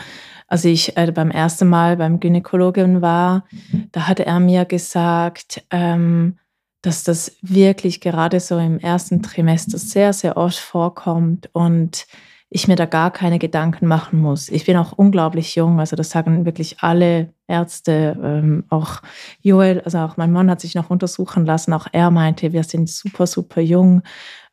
[0.46, 3.44] als ich äh, beim ersten Mal beim Gynäkologen war,
[3.92, 6.38] da hat er mir gesagt, ähm,
[6.85, 12.07] dass das wirklich gerade so im ersten Trimester sehr, sehr oft vorkommt und
[12.51, 14.49] ich mir da gar keine Gedanken machen muss.
[14.51, 19.01] Ich bin auch unglaublich jung, also das sagen wirklich alle Ärzte, ähm, auch
[19.40, 22.90] Joel, also auch mein Mann hat sich noch untersuchen lassen, auch er meinte, wir sind
[22.90, 24.03] super, super jung.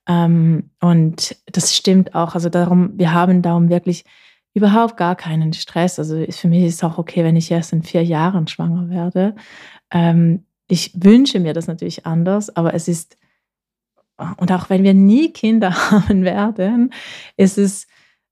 [0.07, 4.05] Ähm, und das stimmt auch, also darum, wir haben darum wirklich
[4.53, 5.99] überhaupt gar keinen Stress.
[5.99, 9.35] Also für mich ist es auch okay, wenn ich erst in vier Jahren schwanger werde.
[9.91, 13.17] Ähm, ich wünsche mir das natürlich anders, aber es ist,
[14.37, 16.93] und auch wenn wir nie Kinder haben werden,
[17.35, 17.87] ist es,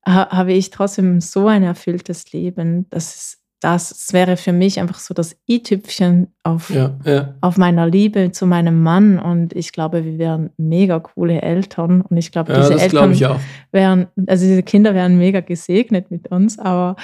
[0.08, 4.99] ha, habe ich trotzdem so ein erfülltes Leben, dass es, das, wäre für mich einfach
[4.99, 7.34] so das i-Tüpfchen auf, Ja, ja.
[7.41, 12.15] auf meiner Liebe zu meinem Mann und ich glaube, wir wären mega coole Eltern und
[12.15, 13.39] ich glaube, ja diese Eltern auch.
[13.73, 16.95] wären, also diese Kinder wären mega gesegnet mit uns, aber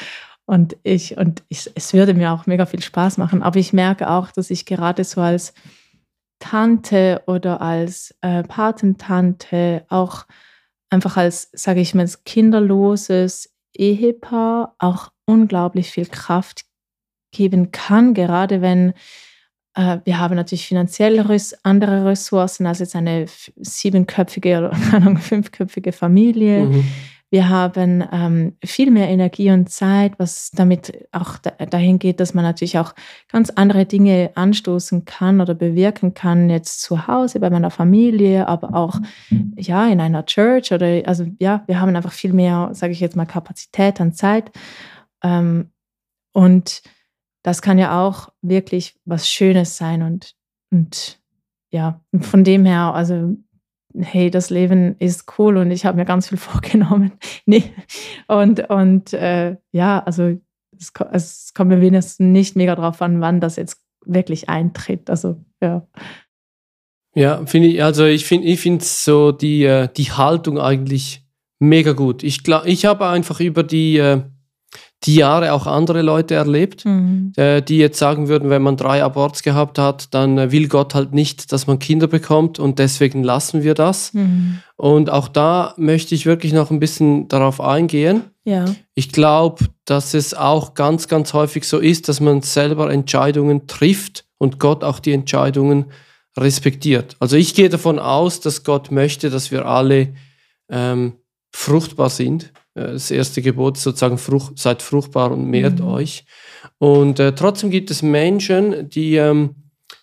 [0.46, 3.42] und ich, und ich, es würde mir auch mega viel Spaß machen.
[3.42, 5.54] Aber ich merke auch, dass ich gerade so als
[6.40, 10.26] Tante oder als äh, Patentante, auch
[10.90, 16.66] einfach als, sage ich mal, kinderloses Ehepaar auch unglaublich viel Kraft
[17.32, 18.94] geben kann, gerade wenn
[19.76, 21.20] äh, wir haben natürlich finanziell
[21.64, 23.26] andere Ressourcen als jetzt eine
[23.58, 26.66] siebenköpfige oder keine Ahnung, fünfköpfige Familie.
[26.66, 26.88] Mhm.
[27.32, 32.44] Wir haben ähm, viel mehr Energie und Zeit, was damit auch dahin geht, dass man
[32.44, 32.94] natürlich auch
[33.30, 38.76] ganz andere Dinge anstoßen kann oder bewirken kann, jetzt zu Hause bei meiner Familie, aber
[38.76, 39.00] auch
[39.58, 43.16] ja in einer Church oder also ja, wir haben einfach viel mehr, sage ich jetzt
[43.16, 44.52] mal, Kapazität an Zeit.
[45.24, 45.72] Ähm,
[46.32, 46.84] und
[47.42, 50.36] das kann ja auch wirklich was Schönes sein und,
[50.72, 51.20] und
[51.70, 53.36] ja, von dem her, also
[54.00, 57.14] hey, das Leben ist cool und ich habe mir ganz viel vorgenommen.
[57.46, 57.64] nee.
[58.28, 60.38] Und, und äh, ja, also
[60.78, 65.10] es, es kommt mir wenigstens nicht mega drauf an, wann das jetzt wirklich eintritt.
[65.10, 65.88] Also ja.
[67.16, 71.26] Ja, finde ich, also ich finde ich finde so die, äh, die Haltung eigentlich
[71.60, 72.24] mega gut.
[72.24, 74.22] Ich, ich habe einfach über die, äh,
[75.06, 77.32] die Jahre auch andere Leute erlebt, mhm.
[77.36, 80.96] äh, die jetzt sagen würden, wenn man drei Aborts gehabt hat, dann äh, will Gott
[80.96, 84.14] halt nicht, dass man Kinder bekommt und deswegen lassen wir das.
[84.14, 84.60] Mhm.
[84.76, 88.24] Und auch da möchte ich wirklich noch ein bisschen darauf eingehen.
[88.44, 88.66] Ja.
[88.94, 94.26] Ich glaube, dass es auch ganz, ganz häufig so ist, dass man selber Entscheidungen trifft
[94.38, 95.86] und Gott auch die Entscheidungen
[96.38, 97.16] respektiert.
[97.20, 100.14] Also ich gehe davon aus, dass Gott möchte, dass wir alle
[100.70, 101.14] ähm,
[101.52, 105.88] fruchtbar sind das erste Gebot sozusagen, frucht, seid fruchtbar und mehrt mhm.
[105.88, 106.26] euch.
[106.78, 109.56] Und äh, trotzdem gibt es Menschen, die ähm,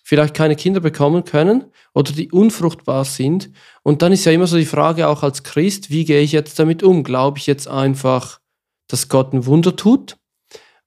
[0.03, 3.51] vielleicht keine Kinder bekommen können oder die unfruchtbar sind.
[3.83, 6.59] Und dann ist ja immer so die Frage auch als Christ, wie gehe ich jetzt
[6.59, 7.03] damit um?
[7.03, 8.39] Glaube ich jetzt einfach,
[8.87, 10.17] dass Gott ein Wunder tut?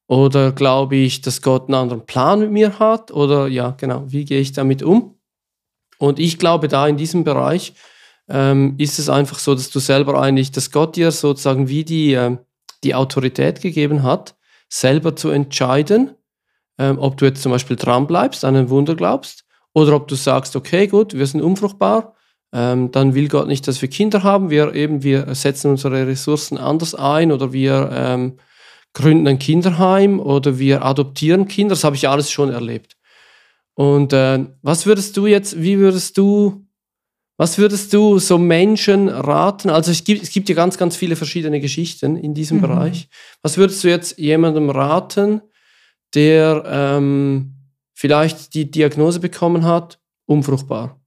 [0.08, 3.12] Oder glaube ich, dass Gott einen anderen Plan mit mir hat?
[3.12, 5.18] Oder ja, genau, wie gehe ich damit um?
[5.98, 7.74] Und ich glaube da in diesem Bereich,
[8.28, 12.14] ähm, ist es einfach so, dass du selber eigentlich, dass Gott dir sozusagen wie die,
[12.14, 12.36] äh,
[12.84, 14.36] die Autorität gegeben hat,
[14.68, 16.12] selber zu entscheiden,
[16.78, 20.14] ähm, ob du jetzt zum Beispiel dran bleibst, an ein Wunder glaubst, oder ob du
[20.14, 22.14] sagst, okay, gut, wir sind unfruchtbar,
[22.52, 26.58] ähm, dann will Gott nicht, dass wir Kinder haben, wir eben, wir setzen unsere Ressourcen
[26.58, 28.38] anders ein oder wir ähm,
[28.94, 32.96] gründen ein Kinderheim oder wir adoptieren Kinder, das habe ich alles schon erlebt.
[33.74, 36.65] Und äh, was würdest du jetzt, wie würdest du
[37.38, 39.68] was würdest du so Menschen raten?
[39.68, 42.62] Also es gibt, es gibt ja ganz, ganz viele verschiedene Geschichten in diesem mhm.
[42.62, 43.08] Bereich.
[43.42, 45.42] Was würdest du jetzt jemandem raten,
[46.14, 47.54] der ähm,
[47.92, 50.98] vielleicht die Diagnose bekommen hat, unfruchtbar?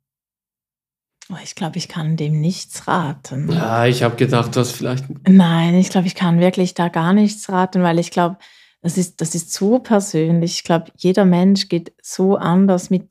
[1.31, 3.51] Oh, ich glaube, ich kann dem nichts raten.
[3.51, 5.05] Ja, ich habe gedacht, du hast vielleicht.
[5.27, 8.37] Nein, ich glaube, ich kann wirklich da gar nichts raten, weil ich glaube,
[8.81, 10.53] das ist, das ist so persönlich.
[10.53, 13.09] Ich glaube, jeder Mensch geht so anders mit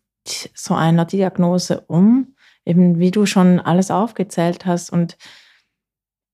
[0.55, 2.35] so einer Diagnose um
[2.69, 4.91] eben wie du schon alles aufgezählt hast.
[4.91, 5.17] Und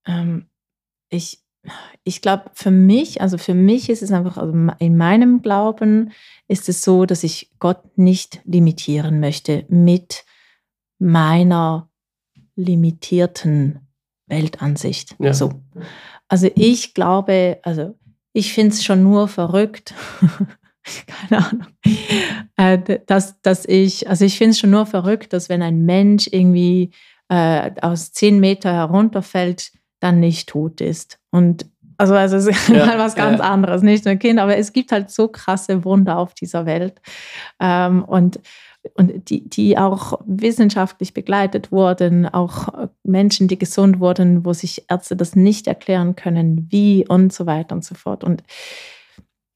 [0.04, 0.50] ähm,
[1.08, 1.40] ich,
[2.02, 6.12] ich glaube, für mich, also für mich ist es einfach, also in meinem Glauben
[6.48, 10.24] ist es so, dass ich Gott nicht limitieren möchte mit
[10.98, 11.88] meiner
[12.56, 13.86] limitierten
[14.26, 15.14] Weltansicht.
[15.20, 15.34] Ja.
[15.34, 15.62] So.
[16.26, 17.96] Also ich glaube, also
[18.32, 19.94] ich finde es schon nur verrückt,
[21.28, 21.66] keine Ahnung,
[22.56, 26.28] äh, dass, dass ich, also ich finde es schon nur verrückt, dass wenn ein Mensch
[26.30, 26.90] irgendwie
[27.28, 31.18] äh, aus zehn Meter herunterfällt, dann nicht tot ist.
[31.30, 31.66] Und
[31.96, 33.50] also, also es ist ja, was ganz ja.
[33.50, 37.00] anderes, nicht nur ein Kind, aber es gibt halt so krasse Wunder auf dieser Welt.
[37.60, 38.40] Ähm, und
[38.92, 42.68] und die, die auch wissenschaftlich begleitet wurden, auch
[43.02, 47.74] Menschen, die gesund wurden, wo sich Ärzte das nicht erklären können, wie und so weiter
[47.74, 48.22] und so fort.
[48.22, 48.42] Und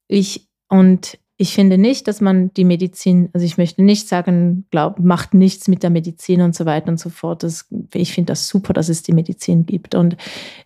[0.07, 4.99] ich, und ich finde nicht, dass man die Medizin, also ich möchte nicht sagen, glaub,
[4.99, 7.43] macht nichts mit der Medizin und so weiter und so fort.
[7.43, 9.95] Das, ich finde das super, dass es die Medizin gibt.
[9.95, 10.17] Und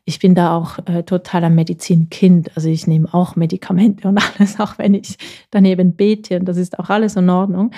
[0.04, 2.50] ich bin da auch äh, total ein Medizinkind.
[2.56, 5.18] Also ich nehme auch Medikamente und alles, auch wenn ich
[5.52, 6.40] daneben bete.
[6.40, 7.70] Und das ist auch alles in Ordnung.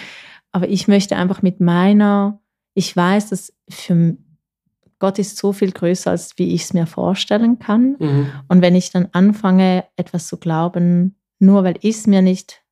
[0.53, 2.39] Aber ich möchte einfach mit meiner,
[2.75, 4.15] ich weiß, dass für
[4.99, 7.97] Gott ist so viel größer, als wie ich es mir vorstellen kann.
[7.99, 8.27] Mhm.
[8.47, 12.63] Und wenn ich dann anfange, etwas zu glauben, nur weil ich es mir nicht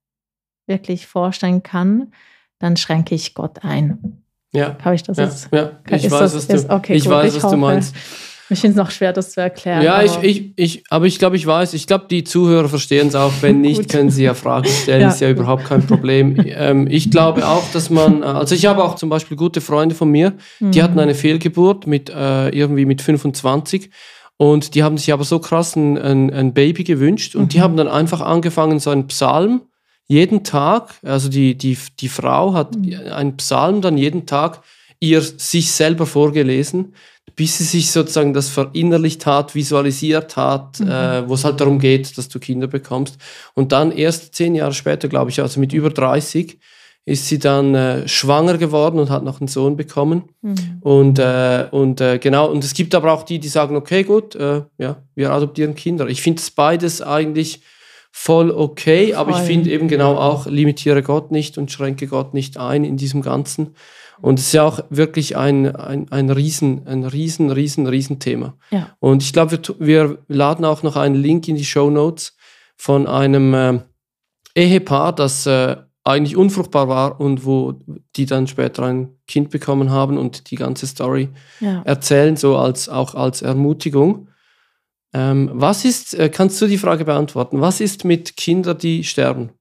[0.67, 2.13] wirklich vorstellen kann,
[2.59, 4.23] dann schränke ich Gott ein.
[4.53, 4.77] Ja.
[4.83, 5.49] Habe ich das ja, jetzt?
[5.51, 7.95] Ja, ich weiß, das, was, du, ist, okay, ich weiß, ich was du meinst.
[8.49, 9.81] Ich finde es noch schwer, das zu erklären.
[9.81, 11.73] Ja, aber ich, ich, ich, aber ich glaube, ich weiß.
[11.73, 13.31] Ich glaube, die Zuhörer verstehen es auch.
[13.41, 15.01] Wenn nicht, können sie ja Fragen stellen.
[15.01, 15.09] ja.
[15.09, 16.35] Ist ja überhaupt kein Problem.
[16.45, 19.95] ähm, ich glaube auch, dass man, äh, also ich habe auch zum Beispiel gute Freunde
[19.95, 20.83] von mir, die mhm.
[20.83, 23.89] hatten eine Fehlgeburt mit äh, irgendwie mit 25
[24.37, 27.49] und die haben sich aber so krass ein, ein, ein Baby gewünscht und mhm.
[27.49, 29.61] die haben dann einfach angefangen, so einen Psalm
[30.07, 32.93] jeden Tag, also die, die, die Frau hat mhm.
[33.11, 34.61] einen Psalm dann jeden Tag
[34.99, 36.93] ihr sich selber vorgelesen,
[37.35, 40.89] bis sie sich sozusagen das verinnerlicht hat, visualisiert hat, mhm.
[40.89, 43.17] äh, wo es halt darum geht, dass du Kinder bekommst.
[43.53, 46.59] Und dann erst zehn Jahre später, glaube ich, also mit über 30,
[47.05, 50.23] ist sie dann äh, schwanger geworden und hat noch einen Sohn bekommen.
[50.41, 50.77] Mhm.
[50.81, 54.35] Und, äh, und äh, genau, und es gibt aber auch die, die sagen, okay, gut,
[54.35, 56.07] äh, ja, wir adoptieren Kinder.
[56.07, 57.61] Ich finde es beides eigentlich
[58.11, 59.15] voll okay, voll.
[59.15, 62.95] aber ich finde eben genau auch, limitiere Gott nicht und schränke Gott nicht ein in
[62.95, 63.75] diesem Ganzen.
[64.21, 68.55] Und es ist ja auch wirklich ein, ein, ein riesen, ein riesen, riesen, riesen Thema.
[68.71, 68.95] Ja.
[68.99, 72.37] Und ich glaube, wir, wir laden auch noch einen Link in die Show Notes
[72.77, 73.79] von einem äh,
[74.55, 77.79] Ehepaar, das äh, eigentlich unfruchtbar war und wo
[78.15, 81.81] die dann später ein Kind bekommen haben und die ganze Story ja.
[81.83, 84.27] erzählen, so als auch als Ermutigung.
[85.13, 87.61] Ähm, was ist, äh, kannst du die Frage beantworten?
[87.61, 89.51] Was ist mit Kindern, die sterben?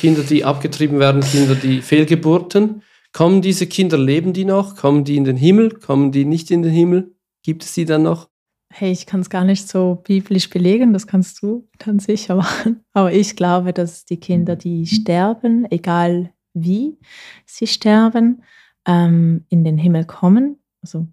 [0.00, 2.82] Kinder, die abgetrieben werden, Kinder, die Fehlgeburten?
[3.12, 4.76] Kommen diese Kinder, leben die noch?
[4.76, 5.70] Kommen die in den Himmel?
[5.70, 7.14] Kommen die nicht in den Himmel?
[7.42, 8.28] Gibt es die dann noch?
[8.76, 12.80] Hey, ich kann es gar nicht so biblisch belegen, das kannst du dann sicher machen.
[12.92, 16.98] Aber ich glaube, dass die Kinder, die sterben, egal wie
[17.46, 18.42] sie sterben,
[18.84, 20.58] ähm, in den Himmel kommen.
[20.82, 21.06] Also,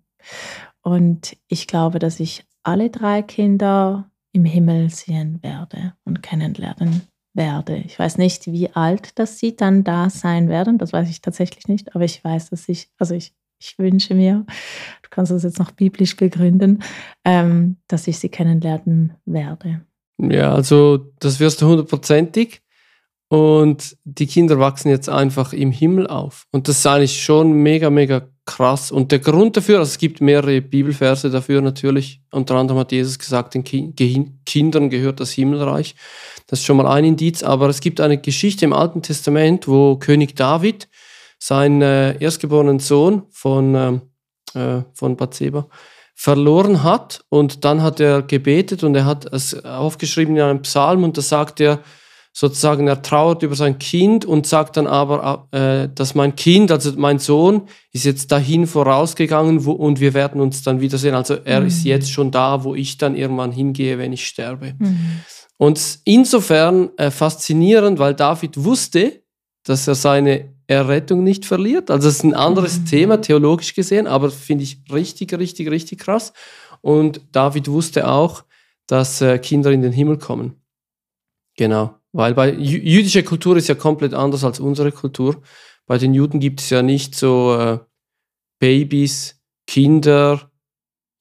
[0.82, 7.04] und ich glaube, dass ich alle drei Kinder im Himmel sehen werde und kennenlernen
[7.36, 7.78] werde.
[7.78, 11.67] Ich weiß nicht, wie alt dass sie dann da sein werden, das weiß ich tatsächlich
[11.67, 14.45] nicht, aber ich weiß, dass ich, also ich, ich wünsche mir,
[15.04, 16.84] du kannst das jetzt noch biblisch begründen,
[17.24, 19.82] ähm, dass ich sie kennenlernen werde.
[20.17, 22.62] Ja, also das wirst du hundertprozentig.
[23.30, 26.47] Und die Kinder wachsen jetzt einfach im Himmel auf.
[26.52, 28.91] Und das ist eigentlich schon mega, mega krass.
[28.91, 32.21] Und der Grund dafür, also es gibt mehrere Bibelverse dafür natürlich.
[32.32, 35.95] Unter anderem hat Jesus gesagt, den Kindern gehört das Himmelreich.
[36.47, 37.41] Das ist schon mal ein Indiz.
[37.41, 40.89] Aber es gibt eine Geschichte im Alten Testament, wo König David
[41.41, 44.01] seinen äh, erstgeborenen Sohn von, ähm,
[44.54, 45.67] äh, von Bathseba
[46.13, 47.25] verloren hat.
[47.30, 51.21] Und dann hat er gebetet und er hat es aufgeschrieben in einem Psalm und da
[51.21, 51.80] sagt er,
[52.32, 56.93] sozusagen, er trauert über sein Kind und sagt dann aber, äh, dass mein Kind, also
[56.95, 61.15] mein Sohn, ist jetzt dahin vorausgegangen wo, und wir werden uns dann wiedersehen.
[61.15, 61.67] Also er mhm.
[61.67, 64.75] ist jetzt schon da, wo ich dann irgendwann hingehe, wenn ich sterbe.
[64.77, 65.21] Mhm.
[65.58, 69.23] Und insofern äh, faszinierend, weil David wusste,
[69.63, 71.91] dass er seine Errettung nicht verliert.
[71.91, 72.86] Also es ist ein anderes mhm.
[72.86, 76.34] Thema, theologisch gesehen, aber finde ich richtig, richtig, richtig krass.
[76.81, 78.43] Und David wusste auch,
[78.88, 80.55] dass äh, Kinder in den Himmel kommen.
[81.57, 81.95] Genau.
[82.13, 85.41] Weil bei jüdischer Kultur ist ja komplett anders als unsere Kultur.
[85.86, 87.79] Bei den Juden gibt es ja nicht so äh,
[88.60, 90.49] Babys, Kinder,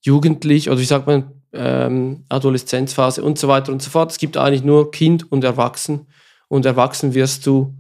[0.02, 4.12] Jugendlich oder wie sagt man, ähm, Adoleszenzphase und so weiter und so fort.
[4.12, 6.06] Es gibt eigentlich nur Kind und Erwachsen.
[6.48, 7.74] Und erwachsen wirst du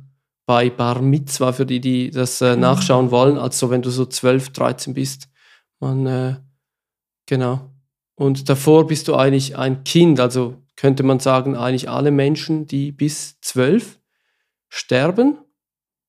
[0.50, 2.62] bei Bar Mitzwa, für die, die das äh, mhm.
[2.62, 5.28] nachschauen wollen, also wenn du so 12, 13 bist.
[5.78, 6.34] Man, äh,
[7.26, 7.70] genau.
[8.16, 12.90] Und davor bist du eigentlich ein Kind, also könnte man sagen, eigentlich alle Menschen, die
[12.90, 14.00] bis zwölf
[14.68, 15.38] sterben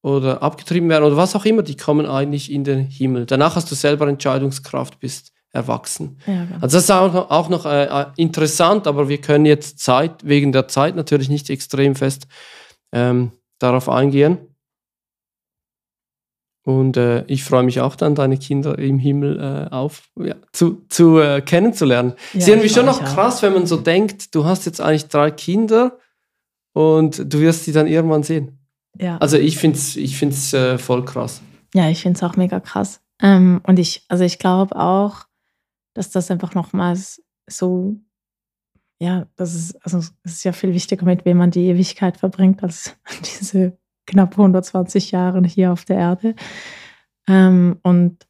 [0.02, 3.28] oder abgetrieben werden oder was auch immer, die kommen eigentlich in den Himmel.
[3.28, 6.18] Danach hast du selber Entscheidungskraft, bist erwachsen.
[6.26, 6.56] Ja, genau.
[6.56, 10.52] also das ist auch, auch noch äh, äh, interessant, aber wir können jetzt Zeit, wegen
[10.52, 12.26] der Zeit natürlich nicht extrem fest
[12.92, 14.38] ähm, darauf eingehen.
[16.64, 20.86] Und äh, ich freue mich auch dann, deine Kinder im Himmel äh, auf, ja, zu,
[20.90, 22.14] zu äh, kennenzulernen.
[22.34, 23.44] Ja, ist irgendwie schon noch krass, auch.
[23.44, 25.98] wenn man so denkt, du hast jetzt eigentlich drei Kinder
[26.74, 28.60] und du wirst sie dann irgendwann sehen.
[28.98, 29.18] Ja.
[29.18, 31.42] Also ich finde es ich find's, äh, voll krass.
[31.74, 33.02] Ja, ich finde es auch mega krass.
[33.22, 35.26] Ähm, und ich, also ich glaube auch,
[35.94, 37.96] dass das einfach nochmals so,
[39.02, 42.62] ja, das ist, also es ist ja viel wichtiger, mit wem man die Ewigkeit verbringt,
[42.62, 42.96] als
[43.42, 46.36] diese knapp 120 Jahren hier auf der Erde.
[47.28, 48.28] Ähm, und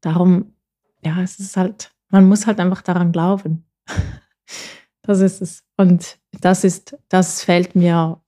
[0.00, 0.56] darum,
[1.04, 3.64] ja, es ist halt, man muss halt einfach daran glauben.
[5.02, 5.62] das ist es.
[5.76, 8.20] Und das ist, das fällt mir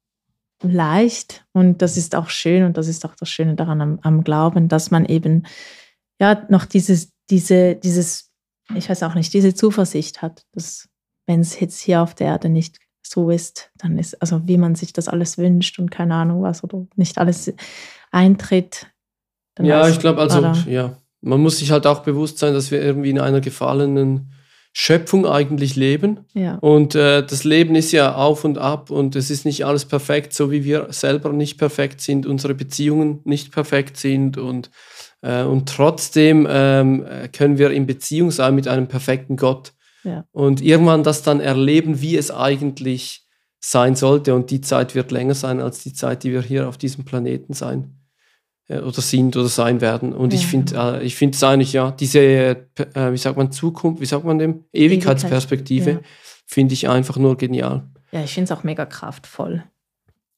[0.63, 4.23] leicht und das ist auch schön und das ist auch das Schöne daran am, am
[4.23, 5.45] Glauben, dass man eben
[6.21, 8.31] ja noch dieses, diese, dieses,
[8.77, 10.90] ich weiß auch nicht, diese Zuversicht hat, dass
[11.31, 14.75] wenn es jetzt hier auf der Erde nicht so ist, dann ist, also wie man
[14.75, 17.53] sich das alles wünscht und keine Ahnung was oder nicht alles
[18.11, 18.89] eintritt.
[19.61, 23.11] Ja, ich glaube, also, ja, man muss sich halt auch bewusst sein, dass wir irgendwie
[23.11, 24.33] in einer gefallenen
[24.73, 26.21] Schöpfung eigentlich leben.
[26.35, 26.57] Ja.
[26.57, 30.33] Und äh, das Leben ist ja auf und ab und es ist nicht alles perfekt,
[30.33, 34.71] so wie wir selber nicht perfekt sind, unsere Beziehungen nicht perfekt sind und,
[35.23, 39.73] äh, und trotzdem ähm, können wir in Beziehung sein mit einem perfekten Gott.
[40.05, 40.25] Ja.
[40.33, 43.27] Und irgendwann das dann erleben, wie es eigentlich
[43.61, 44.35] sein sollte.
[44.35, 47.53] Und die Zeit wird länger sein als die Zeit, die wir hier auf diesem Planeten
[47.53, 48.01] sein
[48.69, 50.13] äh, oder sind oder sein werden.
[50.13, 50.39] Und ja.
[50.39, 52.57] ich finde äh, ich finde es eigentlich, ja, diese, äh,
[53.13, 56.01] wie sagt man, Zukunft, wie sagt man dem, Ewigkeitsperspektive, ja.
[56.47, 57.89] finde ich einfach nur genial.
[58.13, 59.65] Ja, ich finde es auch mega kraftvoll.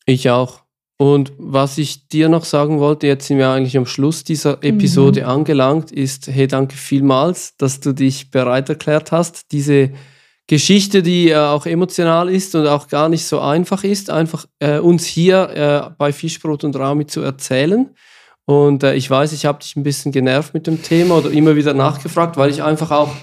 [0.05, 0.63] Ich auch.
[0.99, 5.23] Und was ich dir noch sagen wollte, jetzt sind wir eigentlich am Schluss dieser Episode
[5.23, 5.29] mhm.
[5.29, 9.91] angelangt, ist, hey, danke vielmals, dass du dich bereit erklärt hast, diese
[10.47, 14.79] Geschichte, die äh, auch emotional ist und auch gar nicht so einfach ist, einfach äh,
[14.79, 17.91] uns hier äh, bei Fischbrot und Rami zu erzählen.
[18.45, 21.57] Und äh, ich weiß, ich habe dich ein bisschen genervt mit dem Thema oder immer
[21.57, 23.15] wieder nachgefragt, weil ich einfach auch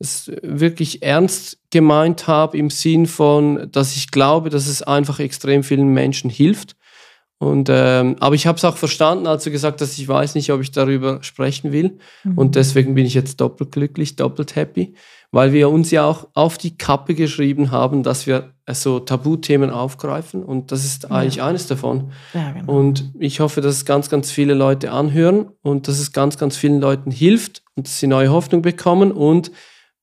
[0.00, 5.62] es wirklich ernst gemeint habe im Sinn von, dass ich glaube, dass es einfach extrem
[5.62, 6.74] vielen Menschen hilft
[7.40, 10.52] und, ähm, aber ich habe es auch verstanden, als du gesagt hast, ich weiß nicht,
[10.52, 11.98] ob ich darüber sprechen will.
[12.22, 12.36] Mhm.
[12.36, 14.92] Und deswegen bin ich jetzt doppelt glücklich, doppelt happy,
[15.32, 20.44] weil wir uns ja auch auf die Kappe geschrieben haben, dass wir so Tabuthemen aufgreifen.
[20.44, 21.46] Und das ist eigentlich ja.
[21.46, 22.12] eines davon.
[22.34, 22.70] Ja, genau.
[22.70, 26.58] Und ich hoffe, dass es ganz, ganz viele Leute anhören und dass es ganz, ganz
[26.58, 29.12] vielen Leuten hilft und dass sie neue Hoffnung bekommen.
[29.12, 29.50] Und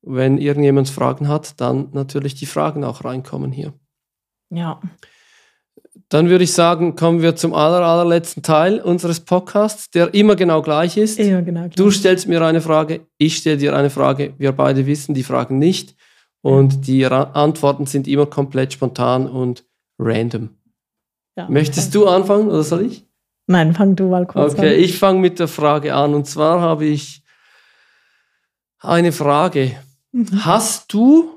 [0.02, 3.74] wenn irgendjemand Fragen hat, dann natürlich die Fragen auch reinkommen hier.
[4.50, 4.80] Ja.
[6.10, 10.62] Dann würde ich sagen, kommen wir zum aller, allerletzten Teil unseres Podcasts, der immer genau
[10.62, 11.20] gleich ist.
[11.20, 11.76] Immer genau gleich.
[11.76, 14.34] Du stellst mir eine Frage, ich stelle dir eine Frage.
[14.38, 15.95] Wir beide wissen die Fragen nicht.
[16.41, 19.66] Und die Ra Antworten sind immer komplett spontan und
[19.99, 20.49] random.
[21.36, 23.05] Ja, Möchtest du anfangen oder soll ich?
[23.47, 24.68] Nein, fang du mal kurz okay, an.
[24.68, 26.14] Okay, ich fange mit der Frage an.
[26.14, 27.24] Und zwar habe ich
[28.80, 29.76] eine Frage.
[30.12, 30.45] Mhm.
[30.45, 31.37] Hast du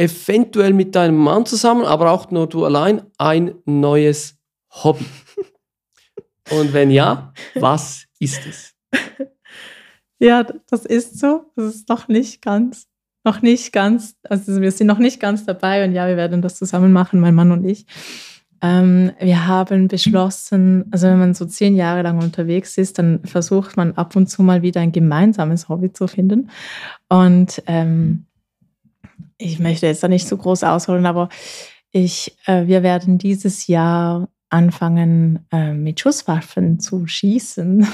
[0.00, 4.38] eventuell mit deinem Mann zusammen, aber auch nur du allein, ein neues
[4.70, 5.04] Hobby?
[6.50, 8.74] Und wenn ja, was ist es?
[10.22, 11.46] Ja, das ist so.
[11.56, 12.86] Das ist noch nicht ganz,
[13.24, 16.56] noch nicht ganz, also wir sind noch nicht ganz dabei und ja, wir werden das
[16.56, 17.86] zusammen machen, mein Mann und ich.
[18.60, 23.78] Ähm, wir haben beschlossen, also wenn man so zehn Jahre lang unterwegs ist, dann versucht
[23.78, 26.50] man ab und zu mal wieder ein gemeinsames Hobby zu finden.
[27.08, 28.26] Und ähm,
[29.38, 31.28] ich möchte jetzt da nicht so groß ausholen, aber
[31.90, 37.86] ich, äh, wir werden dieses Jahr anfangen, äh, mit Schusswaffen zu schießen.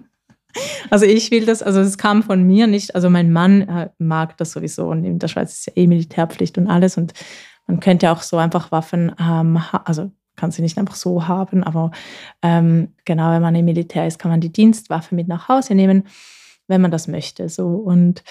[0.90, 4.36] also ich will das, also es kam von mir nicht, also mein Mann äh, mag
[4.36, 7.14] das sowieso und in der Schweiz ist ja eh Militärpflicht und alles und
[7.66, 11.90] man könnte auch so einfach Waffen haben, also kann sie nicht einfach so haben, aber
[12.42, 16.04] ähm, genau, wenn man im Militär ist, kann man die Dienstwaffe mit nach Hause nehmen,
[16.66, 17.48] wenn man das möchte.
[17.48, 18.24] So und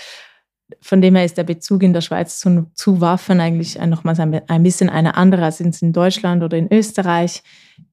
[0.81, 4.41] von dem her ist der Bezug in der Schweiz zu, zu Waffen eigentlich nochmals ein,
[4.47, 7.43] ein bisschen eine andere als in Deutschland oder in Österreich.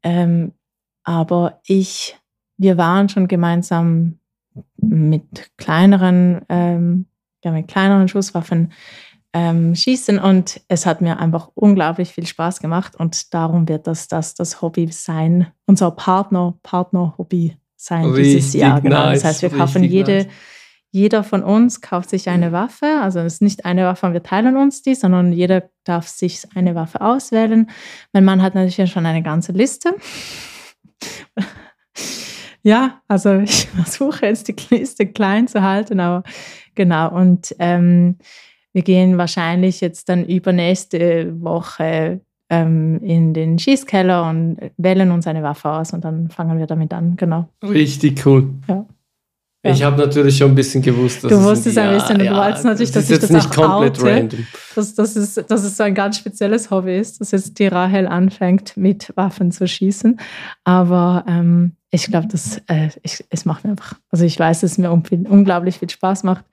[0.03, 0.53] Ähm,
[1.05, 2.17] aber ich,
[2.57, 4.19] wir waren schon gemeinsam
[4.77, 7.07] mit kleineren, ähm,
[7.45, 8.73] ja, mit kleineren Schusswaffen
[9.33, 14.09] ähm, schießen und es hat mir einfach unglaublich viel Spaß gemacht und darum wird das
[14.09, 18.81] das, das Hobby sein, unser Partner, Partner-Hobby sein richtig dieses Jahr.
[18.81, 18.97] Genau.
[18.97, 20.29] Nice, das heißt, wir kaufen jede nice
[20.91, 22.87] jeder von uns kauft sich eine Waffe.
[23.03, 26.45] Also es ist nicht eine Waffe und wir teilen uns die, sondern jeder darf sich
[26.55, 27.69] eine Waffe auswählen.
[28.13, 29.95] Mein Mann hat natürlich schon eine ganze Liste.
[32.63, 36.23] ja, also ich versuche jetzt die Liste klein zu halten, aber
[36.75, 37.13] genau.
[37.15, 38.17] Und ähm,
[38.73, 45.43] wir gehen wahrscheinlich jetzt dann übernächste Woche ähm, in den Schießkeller und wählen uns eine
[45.43, 47.49] Waffe aus und dann fangen wir damit an, genau.
[47.63, 48.49] Richtig cool.
[48.69, 48.87] Ja.
[49.63, 52.65] Ich habe natürlich schon ein bisschen gewusst, dass Du wusstest ein bisschen, ja, du wolltest
[52.65, 54.47] natürlich, dass ich das nicht auch komplett oute, random.
[54.75, 58.07] Dass, dass, es, dass es so ein ganz spezielles Hobby ist, dass jetzt die Rahel
[58.07, 60.21] anfängt, mit Waffen zu schießen.
[60.65, 62.29] Aber ähm, ich glaube,
[62.67, 66.45] äh, es macht mir einfach, also ich weiß, dass es mir unglaublich viel Spaß macht.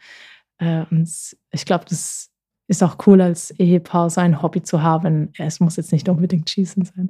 [0.57, 1.09] Äh, und
[1.51, 2.29] ich glaube, das
[2.67, 5.33] ist auch cool, als Ehepaar so ein Hobby zu haben.
[5.37, 7.09] Es muss jetzt nicht unbedingt Schießen sein.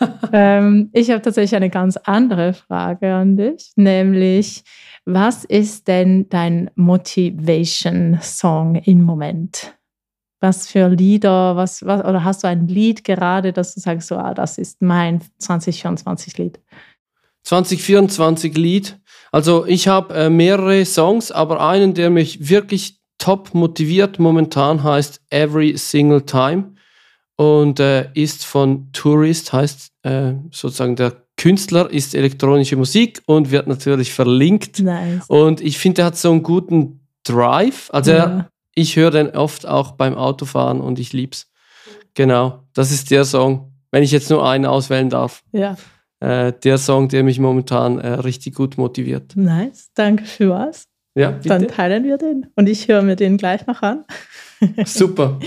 [0.32, 4.64] ähm, ich habe tatsächlich eine ganz andere Frage an dich, nämlich,
[5.04, 9.74] was ist denn dein Motivation-Song im Moment?
[10.40, 14.16] Was für Lieder, was, was, oder hast du ein Lied gerade, dass du sagst, so,
[14.16, 16.60] ah, das ist mein 2024-Lied?
[17.46, 19.00] 2024-Lied.
[19.30, 25.22] Also ich habe äh, mehrere Songs, aber einen, der mich wirklich top motiviert momentan heißt
[25.30, 26.74] Every Single Time
[27.36, 33.66] und äh, ist von Tourist, heißt äh, sozusagen der Künstler ist elektronische Musik und wird
[33.66, 34.78] natürlich verlinkt.
[34.78, 35.24] Nice.
[35.26, 37.90] Und ich finde, er hat so einen guten Drive.
[37.92, 38.48] Also ja.
[38.76, 41.50] ich höre den oft auch beim Autofahren und ich lieb's.
[42.14, 45.42] Genau, das ist der Song, wenn ich jetzt nur einen auswählen darf.
[45.50, 45.76] Ja.
[46.20, 49.34] Äh, der Song, der mich momentan äh, richtig gut motiviert.
[49.34, 50.84] Nice, danke für was.
[51.16, 51.48] Ja, bitte.
[51.48, 54.04] Dann teilen wir den und ich höre mir den gleich noch an.
[54.84, 55.40] Super.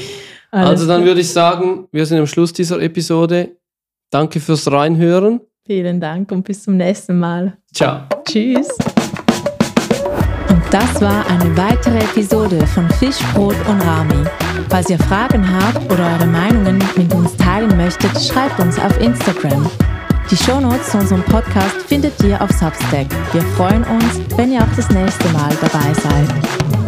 [0.51, 3.55] also dann würde ich sagen, wir sind am Schluss dieser Episode.
[4.09, 5.39] Danke fürs Reinhören.
[5.65, 7.57] Vielen Dank und bis zum nächsten Mal.
[7.73, 8.01] Ciao.
[8.23, 8.67] Tschüss.
[10.69, 14.25] Das war eine weitere Episode von Fisch, Brot und Rami.
[14.69, 19.69] Falls ihr Fragen habt oder eure Meinungen mit uns teilen möchtet, schreibt uns auf Instagram.
[20.29, 23.07] Die Shownotes zu unserem Podcast findet ihr auf Substack.
[23.31, 26.84] Wir freuen uns, wenn ihr auch das nächste Mal dabei seid.